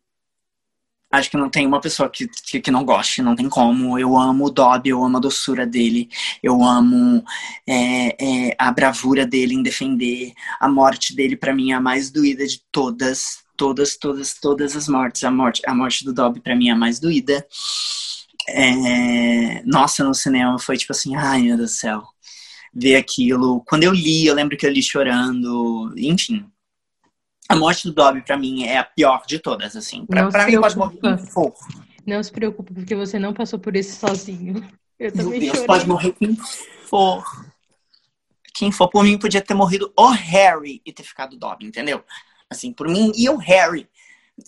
Acho 1.11 1.29
que 1.29 1.37
não 1.37 1.49
tem 1.49 1.67
uma 1.67 1.81
pessoa 1.81 2.09
que, 2.09 2.27
que, 2.27 2.61
que, 2.61 2.71
não 2.71 2.85
goste, 2.85 3.21
não 3.21 3.35
tem 3.35 3.49
como. 3.49 3.99
Eu 3.99 4.17
amo 4.17 4.45
o 4.45 4.49
Dobby, 4.49 4.89
eu 4.89 5.03
amo 5.03 5.17
a 5.17 5.19
doçura 5.19 5.67
dele, 5.67 6.09
eu 6.41 6.63
amo 6.63 7.23
é, 7.67 8.49
é, 8.49 8.55
a 8.57 8.71
bravura 8.71 9.25
dele 9.25 9.53
em 9.53 9.61
defender. 9.63 10.33
A 10.59 10.69
morte 10.69 11.13
dele, 11.15 11.35
para 11.35 11.53
mim, 11.53 11.71
é 11.71 11.75
a 11.75 11.81
mais 11.81 12.09
doída 12.09 12.45
de 12.47 12.61
todas. 12.71 13.41
Todas, 13.57 13.95
todas, 13.95 14.33
todas 14.39 14.75
as 14.75 14.87
mortes. 14.87 15.23
A 15.23 15.29
morte, 15.29 15.61
a 15.67 15.75
morte 15.75 16.03
do 16.05 16.13
Dobby, 16.13 16.39
para 16.39 16.55
mim, 16.55 16.69
é 16.69 16.71
a 16.71 16.75
mais 16.75 16.99
doída. 16.99 17.45
É... 18.47 19.61
Nossa, 19.65 20.03
no 20.03 20.13
cinema 20.13 20.57
foi 20.59 20.77
tipo 20.77 20.93
assim, 20.93 21.15
ai 21.15 21.43
meu 21.43 21.57
Deus 21.57 21.71
do 21.71 21.75
céu. 21.75 22.03
Ver 22.73 22.95
aquilo. 22.95 23.61
Quando 23.67 23.83
eu 23.83 23.91
li, 23.91 24.25
eu 24.25 24.33
lembro 24.33 24.57
que 24.57 24.65
eu 24.65 24.71
li 24.71 24.81
chorando. 24.81 25.93
Enfim, 25.97 26.45
a 27.51 27.55
morte 27.55 27.87
do 27.87 27.93
Dobby, 27.93 28.21
pra 28.21 28.37
mim, 28.37 28.63
é 28.63 28.77
a 28.77 28.83
pior 28.83 29.23
de 29.27 29.39
todas, 29.39 29.75
assim. 29.75 30.05
Pra, 30.05 30.29
pra 30.29 30.45
mim, 30.45 30.59
pode 30.59 30.77
morrer 30.77 30.97
quem 30.97 31.17
for. 31.17 31.53
Não 32.05 32.23
se 32.23 32.31
preocupe, 32.31 32.73
porque 32.73 32.95
você 32.95 33.19
não 33.19 33.33
passou 33.33 33.59
por 33.59 33.75
isso 33.75 33.99
sozinho. 33.99 34.65
Eu 34.99 35.11
também 35.11 35.31
Meu 35.31 35.39
Deus, 35.39 35.51
chorei. 35.53 35.67
pode 35.67 35.87
morrer 35.87 36.13
quem 36.13 36.35
for. 36.85 37.23
Quem 38.53 38.71
for, 38.71 38.87
por 38.89 39.03
mim, 39.03 39.17
podia 39.17 39.41
ter 39.41 39.53
morrido 39.53 39.91
o 39.97 40.09
Harry 40.09 40.81
e 40.85 40.91
ter 40.91 41.03
ficado 41.03 41.33
o 41.33 41.37
Dobby, 41.37 41.65
entendeu? 41.65 42.03
Assim, 42.49 42.71
por 42.73 42.87
mim, 42.87 43.11
e 43.15 43.29
o 43.29 43.37
Harry. 43.37 43.87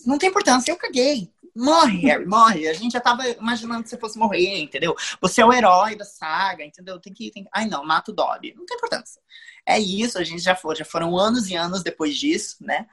Não 0.04 0.18
tem 0.18 0.28
importância, 0.28 0.70
eu 0.70 0.76
caguei. 0.76 1.30
Morre, 1.56 1.98
Harry, 1.98 2.26
morre. 2.26 2.68
A 2.68 2.72
gente 2.72 2.92
já 2.92 3.00
tava 3.00 3.28
imaginando 3.28 3.84
que 3.84 3.88
você 3.88 3.96
fosse 3.96 4.18
morrer, 4.18 4.58
entendeu? 4.60 4.94
Você 5.20 5.40
é 5.40 5.46
o 5.46 5.52
herói 5.52 5.94
da 5.96 6.04
saga, 6.04 6.64
entendeu? 6.64 6.98
Tem 6.98 7.12
que. 7.12 7.30
Tem... 7.30 7.46
Ai, 7.52 7.66
não, 7.66 7.84
mata 7.84 8.10
o 8.10 8.14
Dobby. 8.14 8.54
Não 8.56 8.66
tem 8.66 8.76
importância. 8.76 9.22
É 9.64 9.78
isso, 9.78 10.18
a 10.18 10.24
gente 10.24 10.42
já 10.42 10.56
foi, 10.56 10.74
já 10.74 10.84
foram 10.84 11.16
anos 11.16 11.48
e 11.48 11.54
anos 11.54 11.82
depois 11.82 12.16
disso, 12.16 12.56
né? 12.60 12.86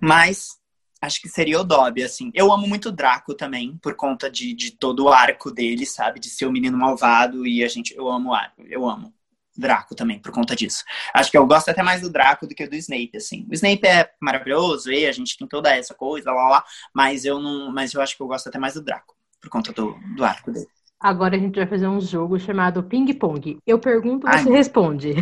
Mas 0.00 0.58
acho 1.00 1.20
que 1.20 1.28
seria 1.28 1.60
o 1.60 1.64
Dobby, 1.64 2.02
assim. 2.02 2.30
Eu 2.34 2.52
amo 2.52 2.66
muito 2.66 2.88
o 2.88 2.92
Draco 2.92 3.34
também, 3.34 3.78
por 3.78 3.94
conta 3.94 4.28
de, 4.28 4.52
de 4.52 4.72
todo 4.72 5.04
o 5.04 5.08
arco 5.08 5.50
dele, 5.50 5.86
sabe? 5.86 6.18
De 6.18 6.28
ser 6.28 6.46
o 6.46 6.52
menino 6.52 6.76
malvado 6.76 7.46
e 7.46 7.62
a 7.62 7.68
gente. 7.68 7.94
Eu 7.96 8.08
amo 8.10 8.32
eu 8.68 8.88
amo. 8.88 9.14
Draco 9.60 9.94
também, 9.94 10.18
por 10.18 10.32
conta 10.32 10.54
disso. 10.54 10.84
Acho 11.14 11.30
que 11.30 11.38
eu 11.38 11.46
gosto 11.46 11.70
até 11.70 11.82
mais 11.82 12.00
do 12.00 12.10
Draco 12.10 12.46
do 12.46 12.54
que 12.54 12.66
do 12.66 12.76
Snape, 12.76 13.16
assim. 13.16 13.46
O 13.50 13.54
Snape 13.54 13.86
é 13.86 14.10
maravilhoso, 14.20 14.90
e 14.90 15.06
a 15.06 15.12
gente 15.12 15.36
tem 15.36 15.46
toda 15.46 15.74
essa 15.74 15.94
coisa, 15.94 16.32
lá, 16.32 16.48
lá, 16.48 16.64
mas 16.94 17.24
eu 17.24 17.40
não. 17.40 17.72
Mas 17.72 17.94
eu 17.94 18.00
acho 18.00 18.16
que 18.16 18.22
eu 18.22 18.26
gosto 18.26 18.48
até 18.48 18.58
mais 18.58 18.74
do 18.74 18.82
Draco, 18.82 19.14
por 19.40 19.50
conta 19.50 19.72
do, 19.72 19.96
do 20.16 20.24
arco 20.24 20.50
dele. 20.50 20.66
Agora 20.98 21.36
a 21.36 21.38
gente 21.38 21.56
vai 21.56 21.66
fazer 21.66 21.86
um 21.86 22.00
jogo 22.00 22.38
chamado 22.38 22.82
Ping 22.82 23.12
Pong. 23.14 23.58
Eu 23.66 23.78
pergunto, 23.78 24.26
você 24.26 24.48
Ai. 24.48 24.56
responde. 24.56 25.14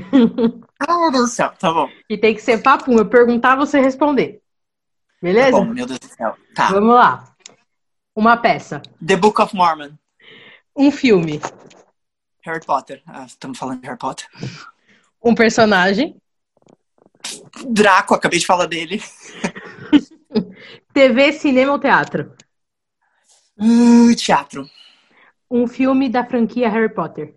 Ah, 0.86 0.98
meu 0.98 1.10
Deus 1.12 1.30
do 1.30 1.34
céu, 1.34 1.52
tá 1.58 1.72
bom. 1.72 1.88
E 2.10 2.18
tem 2.18 2.34
que 2.34 2.42
ser 2.42 2.62
papum. 2.62 2.98
Eu 2.98 3.08
perguntar, 3.08 3.56
você 3.56 3.80
responder. 3.80 4.42
Beleza? 5.22 5.52
Tá 5.52 5.58
bom, 5.58 5.64
meu 5.64 5.86
Deus 5.86 5.98
do 5.98 6.06
céu. 6.06 6.36
Tá. 6.54 6.68
Vamos 6.68 6.94
lá. 6.94 7.24
Uma 8.14 8.36
peça. 8.36 8.82
The 9.04 9.16
Book 9.16 9.40
of 9.40 9.56
Mormon. 9.56 9.92
Um 10.76 10.90
filme. 10.90 11.40
Harry 12.44 12.64
Potter. 12.64 13.02
Ah, 13.06 13.24
estamos 13.24 13.58
falando 13.58 13.80
de 13.80 13.86
Harry 13.86 13.98
Potter. 13.98 14.26
Um 15.22 15.34
personagem. 15.34 16.16
Draco, 17.66 18.14
acabei 18.14 18.38
de 18.38 18.46
falar 18.46 18.66
dele. 18.66 19.02
TV, 20.92 21.32
cinema 21.32 21.72
ou 21.72 21.78
teatro? 21.78 22.34
Uh, 23.58 24.14
teatro 24.16 24.68
um 25.54 25.68
filme 25.68 26.08
da 26.08 26.24
franquia 26.24 26.68
Harry 26.68 26.92
Potter? 26.92 27.36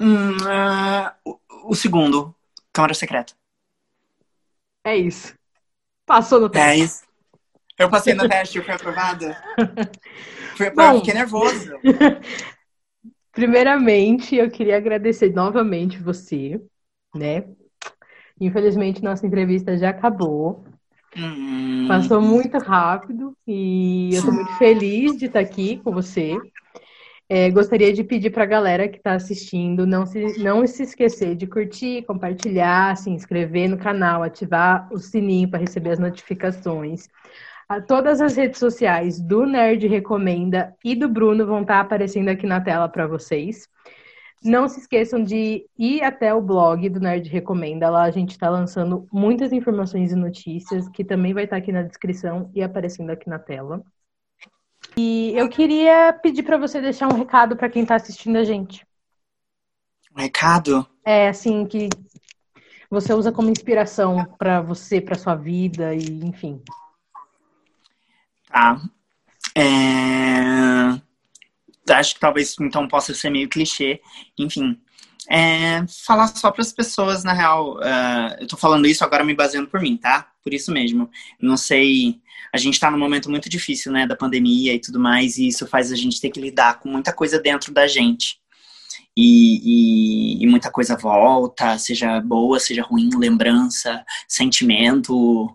Hum, 0.00 0.36
uh, 0.36 1.12
o, 1.24 1.72
o, 1.72 1.74
segundo, 1.74 2.34
Câmara 2.72 2.94
Secreta. 2.94 3.34
É 4.82 4.96
isso. 4.96 5.34
Passou 6.06 6.40
no 6.40 6.48
teste. 6.48 6.68
É 6.68 6.76
isso. 6.84 7.02
Eu 7.78 7.90
passei 7.90 8.14
no 8.14 8.26
teste, 8.28 8.56
eu 8.56 8.64
fui 8.64 8.72
aprovada. 8.72 9.36
Fui 10.56 10.66
aprovada, 10.66 10.98
fiquei 10.98 11.14
nervoso. 11.14 11.70
Primeiramente, 13.38 14.34
eu 14.34 14.50
queria 14.50 14.76
agradecer 14.76 15.32
novamente 15.32 15.96
você, 16.02 16.60
né? 17.14 17.44
Infelizmente, 18.40 19.00
nossa 19.00 19.24
entrevista 19.24 19.78
já 19.78 19.90
acabou. 19.90 20.64
Hum. 21.16 21.86
Passou 21.86 22.20
muito 22.20 22.58
rápido 22.58 23.36
e 23.46 24.10
eu 24.12 24.24
tô 24.24 24.32
muito 24.32 24.52
feliz 24.54 25.16
de 25.16 25.26
estar 25.26 25.38
aqui 25.38 25.80
com 25.84 25.92
você. 25.92 26.36
É, 27.28 27.48
gostaria 27.48 27.92
de 27.92 28.02
pedir 28.02 28.30
para 28.30 28.42
a 28.42 28.46
galera 28.46 28.88
que 28.88 28.96
está 28.96 29.12
assistindo 29.12 29.86
não 29.86 30.04
se, 30.04 30.42
não 30.42 30.66
se 30.66 30.82
esquecer 30.82 31.36
de 31.36 31.46
curtir, 31.46 32.02
compartilhar, 32.08 32.96
se 32.96 33.08
inscrever 33.08 33.68
no 33.68 33.78
canal, 33.78 34.24
ativar 34.24 34.88
o 34.92 34.98
sininho 34.98 35.48
para 35.48 35.60
receber 35.60 35.90
as 35.90 36.00
notificações. 36.00 37.08
A, 37.68 37.82
todas 37.82 38.20
as 38.22 38.34
redes 38.34 38.58
sociais 38.58 39.20
do 39.20 39.44
Nerd 39.44 39.86
Recomenda 39.86 40.74
e 40.82 40.94
do 40.94 41.08
Bruno 41.08 41.46
vão 41.46 41.60
estar 41.60 41.80
aparecendo 41.80 42.30
aqui 42.30 42.46
na 42.46 42.60
tela 42.60 42.88
para 42.88 43.06
vocês. 43.06 43.68
Não 44.42 44.68
se 44.68 44.80
esqueçam 44.80 45.22
de 45.22 45.66
ir 45.76 46.02
até 46.02 46.32
o 46.32 46.40
blog 46.40 46.88
do 46.88 47.00
Nerd 47.00 47.28
Recomenda. 47.28 47.90
Lá 47.90 48.04
a 48.04 48.10
gente 48.10 48.30
está 48.30 48.48
lançando 48.48 49.06
muitas 49.12 49.52
informações 49.52 50.12
e 50.12 50.16
notícias, 50.16 50.88
que 50.88 51.04
também 51.04 51.34
vai 51.34 51.44
estar 51.44 51.56
aqui 51.56 51.70
na 51.70 51.82
descrição 51.82 52.50
e 52.54 52.62
aparecendo 52.62 53.10
aqui 53.10 53.28
na 53.28 53.38
tela. 53.38 53.82
E 54.96 55.32
eu 55.36 55.48
queria 55.48 56.12
pedir 56.12 56.44
para 56.44 56.56
você 56.56 56.80
deixar 56.80 57.12
um 57.12 57.16
recado 57.16 57.56
para 57.56 57.68
quem 57.68 57.82
está 57.82 57.96
assistindo 57.96 58.36
a 58.36 58.44
gente. 58.44 58.86
Um 60.16 60.20
recado? 60.20 60.86
É, 61.04 61.28
assim, 61.28 61.66
que 61.66 61.88
você 62.88 63.12
usa 63.12 63.30
como 63.30 63.50
inspiração 63.50 64.24
para 64.38 64.62
você, 64.62 65.00
para 65.00 65.18
sua 65.18 65.34
vida 65.34 65.94
e 65.94 66.24
enfim. 66.24 66.62
Tá. 68.48 68.80
É... 69.56 71.00
Acho 71.90 72.14
que 72.14 72.20
talvez 72.20 72.54
então 72.60 72.86
possa 72.86 73.14
ser 73.14 73.30
meio 73.30 73.48
clichê. 73.48 74.00
Enfim, 74.38 74.78
é, 75.30 75.86
falar 76.06 76.28
só 76.28 76.50
para 76.50 76.62
as 76.62 76.72
pessoas, 76.72 77.22
na 77.22 77.34
real. 77.34 77.76
Uh, 77.76 78.40
eu 78.40 78.46
tô 78.46 78.56
falando 78.56 78.86
isso 78.86 79.04
agora 79.04 79.22
me 79.22 79.34
baseando 79.34 79.68
por 79.68 79.80
mim, 79.80 79.96
tá? 79.96 80.28
Por 80.42 80.54
isso 80.54 80.72
mesmo. 80.72 81.10
não 81.40 81.56
sei. 81.56 82.20
A 82.52 82.56
gente 82.56 82.74
está 82.74 82.90
num 82.90 82.98
momento 82.98 83.30
muito 83.30 83.48
difícil, 83.48 83.92
né, 83.92 84.06
da 84.06 84.16
pandemia 84.16 84.72
e 84.74 84.80
tudo 84.80 84.98
mais, 84.98 85.36
e 85.36 85.48
isso 85.48 85.66
faz 85.66 85.92
a 85.92 85.96
gente 85.96 86.18
ter 86.18 86.30
que 86.30 86.40
lidar 86.40 86.78
com 86.80 86.88
muita 86.88 87.12
coisa 87.12 87.38
dentro 87.38 87.74
da 87.74 87.86
gente. 87.86 88.40
E, 89.14 90.38
e, 90.38 90.42
e 90.42 90.46
muita 90.46 90.70
coisa 90.70 90.96
volta, 90.96 91.76
seja 91.76 92.20
boa, 92.22 92.58
seja 92.58 92.82
ruim, 92.82 93.10
lembrança, 93.18 94.02
sentimento, 94.26 95.54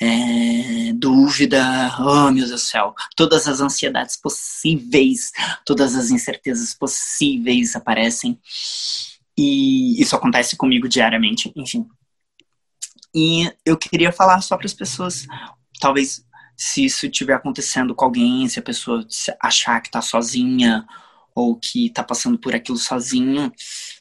é, 0.00 0.92
dúvida, 0.94 1.94
oh 1.98 2.30
meu 2.30 2.46
Deus 2.46 2.50
do 2.50 2.58
céu, 2.58 2.94
todas 3.16 3.48
as 3.48 3.60
ansiedades 3.60 4.16
possíveis, 4.16 5.32
todas 5.66 5.96
as 5.96 6.10
incertezas 6.10 6.74
possíveis 6.74 7.74
aparecem. 7.74 8.38
E 9.36 10.00
isso 10.00 10.14
acontece 10.14 10.56
comigo 10.56 10.88
diariamente, 10.88 11.52
enfim. 11.54 11.86
E 13.14 13.50
eu 13.64 13.76
queria 13.76 14.12
falar 14.12 14.40
só 14.40 14.56
para 14.56 14.66
as 14.66 14.74
pessoas, 14.74 15.26
talvez 15.80 16.24
se 16.56 16.84
isso 16.84 17.06
estiver 17.06 17.34
acontecendo 17.34 17.94
com 17.94 18.04
alguém, 18.04 18.48
se 18.48 18.58
a 18.58 18.62
pessoa 18.62 19.06
achar 19.40 19.80
que 19.80 19.88
está 19.88 20.02
sozinha 20.02 20.86
ou 21.34 21.56
que 21.56 21.86
está 21.86 22.02
passando 22.02 22.36
por 22.36 22.54
aquilo 22.54 22.78
sozinho, 22.78 23.52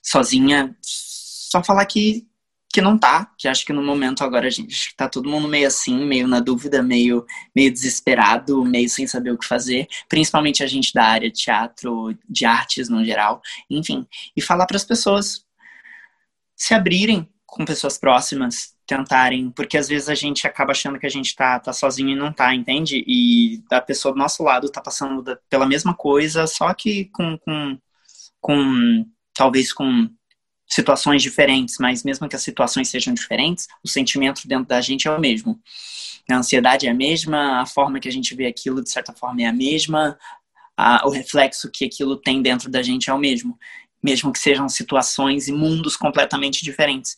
sozinha, 0.02 0.76
só 0.82 1.64
falar 1.64 1.86
que 1.86 2.28
que 2.71 2.82
não 2.82 2.97
tá, 2.97 3.32
que 3.38 3.47
acho 3.47 3.65
que 3.65 3.73
no 3.73 3.82
momento 3.82 4.23
agora 4.23 4.49
gente 4.49 4.95
tá 4.95 5.08
todo 5.08 5.30
mundo 5.30 5.47
meio 5.47 5.67
assim, 5.67 6.06
meio 6.06 6.27
na 6.27 6.39
dúvida, 6.39 6.84
meio, 6.84 7.25
meio 7.56 7.71
desesperado, 7.71 8.63
meio 8.63 8.89
sem 8.89 9.08
saber 9.08 9.32
o 9.32 9.38
que 9.38 9.47
fazer, 9.47 9.88
principalmente 10.08 10.63
a 10.63 10.67
gente 10.67 10.93
da 10.93 11.06
área 11.06 11.32
de 11.32 11.41
teatro, 11.41 12.15
de 12.30 12.45
artes 12.45 12.89
no 12.89 13.03
geral, 13.03 13.41
enfim, 13.69 14.06
e 14.36 14.41
falar 14.41 14.65
para 14.65 14.77
as 14.77 14.84
pessoas 14.84 15.45
se 16.56 16.73
abrirem 16.73 17.30
com 17.45 17.65
pessoas 17.65 17.97
próximas, 17.97 18.75
tentarem, 18.86 19.49
porque 19.51 19.77
às 19.77 19.88
vezes 19.88 20.10
a 20.10 20.15
gente 20.15 20.47
acaba 20.47 20.71
achando 20.71 20.99
que 20.99 21.06
a 21.06 21.10
gente 21.10 21.36
tá, 21.36 21.60
tá 21.60 21.73
sozinho 21.73 22.10
e 22.10 22.15
não 22.15 22.32
tá, 22.32 22.53
entende? 22.53 23.03
E 23.08 23.62
a 23.71 23.82
pessoa 23.82 24.13
do 24.13 24.17
nosso 24.17 24.43
lado 24.43 24.69
tá 24.69 24.82
passando 24.82 25.23
pela 25.49 25.65
mesma 25.65 25.93
coisa, 25.93 26.47
só 26.47 26.73
que 26.73 27.06
com, 27.06 27.38
com, 27.39 27.77
com 28.39 29.06
talvez 29.34 29.73
com 29.73 30.10
situações 30.67 31.21
diferentes, 31.21 31.77
mas 31.80 32.03
mesmo 32.03 32.27
que 32.27 32.36
as 32.36 32.41
situações 32.41 32.89
sejam 32.89 33.13
diferentes, 33.13 33.67
o 33.84 33.88
sentimento 33.88 34.47
dentro 34.47 34.67
da 34.67 34.82
gente 34.82 35.08
é 35.08 35.12
o 35.12 35.19
mesmo. 35.19 35.60
A 36.30 36.36
ansiedade 36.36 36.88
é 36.88 36.89
a 36.89 36.93
mesma, 36.93 37.62
a 37.62 37.65
forma 37.65 37.99
que 37.99 38.08
a 38.08 38.12
gente 38.12 38.36
vê 38.36 38.47
aquilo, 38.47 38.84
de 38.84 38.89
certa 38.89 39.13
forma, 39.13 39.41
é 39.41 39.45
a 39.45 39.53
mesma, 39.53 40.17
a, 40.75 41.08
o 41.08 41.10
reflexo 41.10 41.71
que 41.71 41.86
aquilo 41.86 42.17
tem 42.17 42.41
dentro 42.41 42.69
da 42.69 42.84
gente 42.84 43.10
é 43.10 43.13
o 43.13 43.17
mesmo, 43.17 43.58
mesmo 44.03 44.32
que 44.32 44.39
sejam 44.39 44.67
situações 44.67 45.47
e 45.47 45.53
mundos 45.53 45.95
completamente 45.95 46.63
diferentes. 46.65 47.15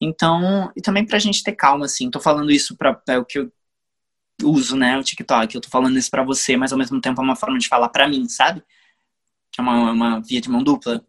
Então, 0.00 0.70
e 0.76 0.80
também 0.82 1.04
pra 1.04 1.18
gente 1.18 1.42
ter 1.42 1.52
calma, 1.52 1.86
assim, 1.86 2.10
tô 2.10 2.20
falando 2.20 2.50
isso 2.50 2.76
para 2.76 3.00
é 3.08 3.18
o 3.18 3.24
que 3.24 3.38
eu 3.38 3.52
uso, 4.42 4.76
né, 4.76 4.96
o 4.98 5.02
TikTok, 5.02 5.54
eu 5.54 5.60
tô 5.60 5.68
falando 5.68 5.98
isso 5.98 6.10
para 6.10 6.22
você, 6.22 6.56
mas 6.56 6.72
ao 6.72 6.78
mesmo 6.78 7.00
tempo 7.00 7.20
é 7.20 7.24
uma 7.24 7.36
forma 7.36 7.58
de 7.58 7.68
falar 7.68 7.88
para 7.90 8.08
mim, 8.08 8.28
sabe? 8.28 8.62
É 9.58 9.62
uma, 9.62 9.90
uma 9.90 10.20
via 10.20 10.40
de 10.40 10.48
mão 10.48 10.62
dupla. 10.62 11.04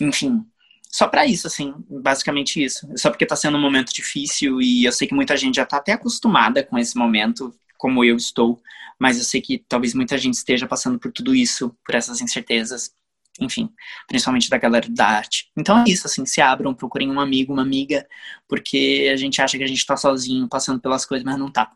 Enfim, 0.00 0.44
só 0.90 1.06
para 1.06 1.24
isso, 1.24 1.46
assim, 1.46 1.72
basicamente 1.88 2.62
isso. 2.62 2.88
Só 2.96 3.10
porque 3.10 3.24
tá 3.24 3.36
sendo 3.36 3.56
um 3.56 3.60
momento 3.60 3.92
difícil 3.92 4.60
e 4.60 4.84
eu 4.84 4.92
sei 4.92 5.06
que 5.06 5.14
muita 5.14 5.36
gente 5.36 5.54
já 5.56 5.64
tá 5.64 5.76
até 5.76 5.92
acostumada 5.92 6.64
com 6.64 6.76
esse 6.76 6.96
momento, 6.96 7.54
como 7.78 8.04
eu 8.04 8.16
estou, 8.16 8.60
mas 8.98 9.16
eu 9.16 9.24
sei 9.24 9.40
que 9.40 9.64
talvez 9.68 9.94
muita 9.94 10.18
gente 10.18 10.34
esteja 10.34 10.66
passando 10.66 10.98
por 10.98 11.12
tudo 11.12 11.34
isso, 11.34 11.74
por 11.84 11.94
essas 11.94 12.20
incertezas, 12.20 12.92
enfim, 13.40 13.70
principalmente 14.08 14.50
da 14.50 14.58
galera 14.58 14.88
da 14.90 15.06
arte. 15.06 15.50
Então 15.56 15.78
é 15.78 15.84
isso, 15.86 16.08
assim, 16.08 16.26
se 16.26 16.40
abram, 16.40 16.74
procurem 16.74 17.10
um 17.10 17.20
amigo, 17.20 17.52
uma 17.52 17.62
amiga, 17.62 18.06
porque 18.48 19.08
a 19.12 19.16
gente 19.16 19.40
acha 19.40 19.56
que 19.56 19.64
a 19.64 19.68
gente 19.68 19.86
tá 19.86 19.96
sozinho, 19.96 20.48
passando 20.48 20.80
pelas 20.80 21.06
coisas, 21.06 21.24
mas 21.24 21.38
não 21.38 21.50
tá. 21.50 21.70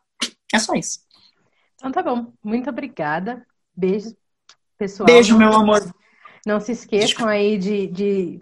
É 0.53 0.59
só 0.59 0.75
isso. 0.75 0.99
Então 1.77 1.93
tá 1.93 2.03
bom. 2.03 2.33
Muito 2.43 2.69
obrigada. 2.69 3.47
Beijo, 3.77 4.17
pessoal. 4.77 5.07
Beijo, 5.07 5.39
meu 5.39 5.53
amor. 5.53 5.95
Não 6.45 6.61
se 6.61 6.73
esqueçam 6.73 7.27
aí 7.27 7.57
de, 7.57 7.87
de 7.87 8.41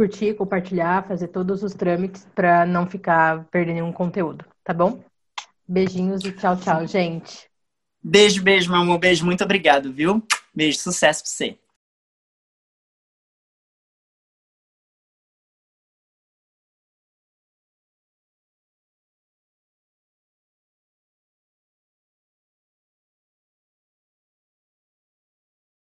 curtir, 0.00 0.32
compartilhar, 0.32 1.06
fazer 1.06 1.28
todos 1.28 1.62
os 1.62 1.74
trâmites 1.74 2.26
para 2.34 2.64
não 2.64 2.86
ficar 2.86 3.44
perdendo 3.50 3.74
nenhum 3.74 3.92
conteúdo, 3.92 4.46
tá 4.64 4.72
bom? 4.72 5.04
Beijinhos 5.68 6.24
e 6.24 6.32
tchau, 6.32 6.56
tchau, 6.56 6.86
gente. 6.86 7.50
Beijo, 8.02 8.42
beijo, 8.42 8.70
meu 8.70 8.80
amor. 8.80 8.98
Beijo, 8.98 9.26
muito 9.26 9.44
obrigado, 9.44 9.92
viu? 9.92 10.22
Beijo, 10.54 10.78
sucesso 10.78 11.22
pra 11.22 11.30
você. 11.30 11.58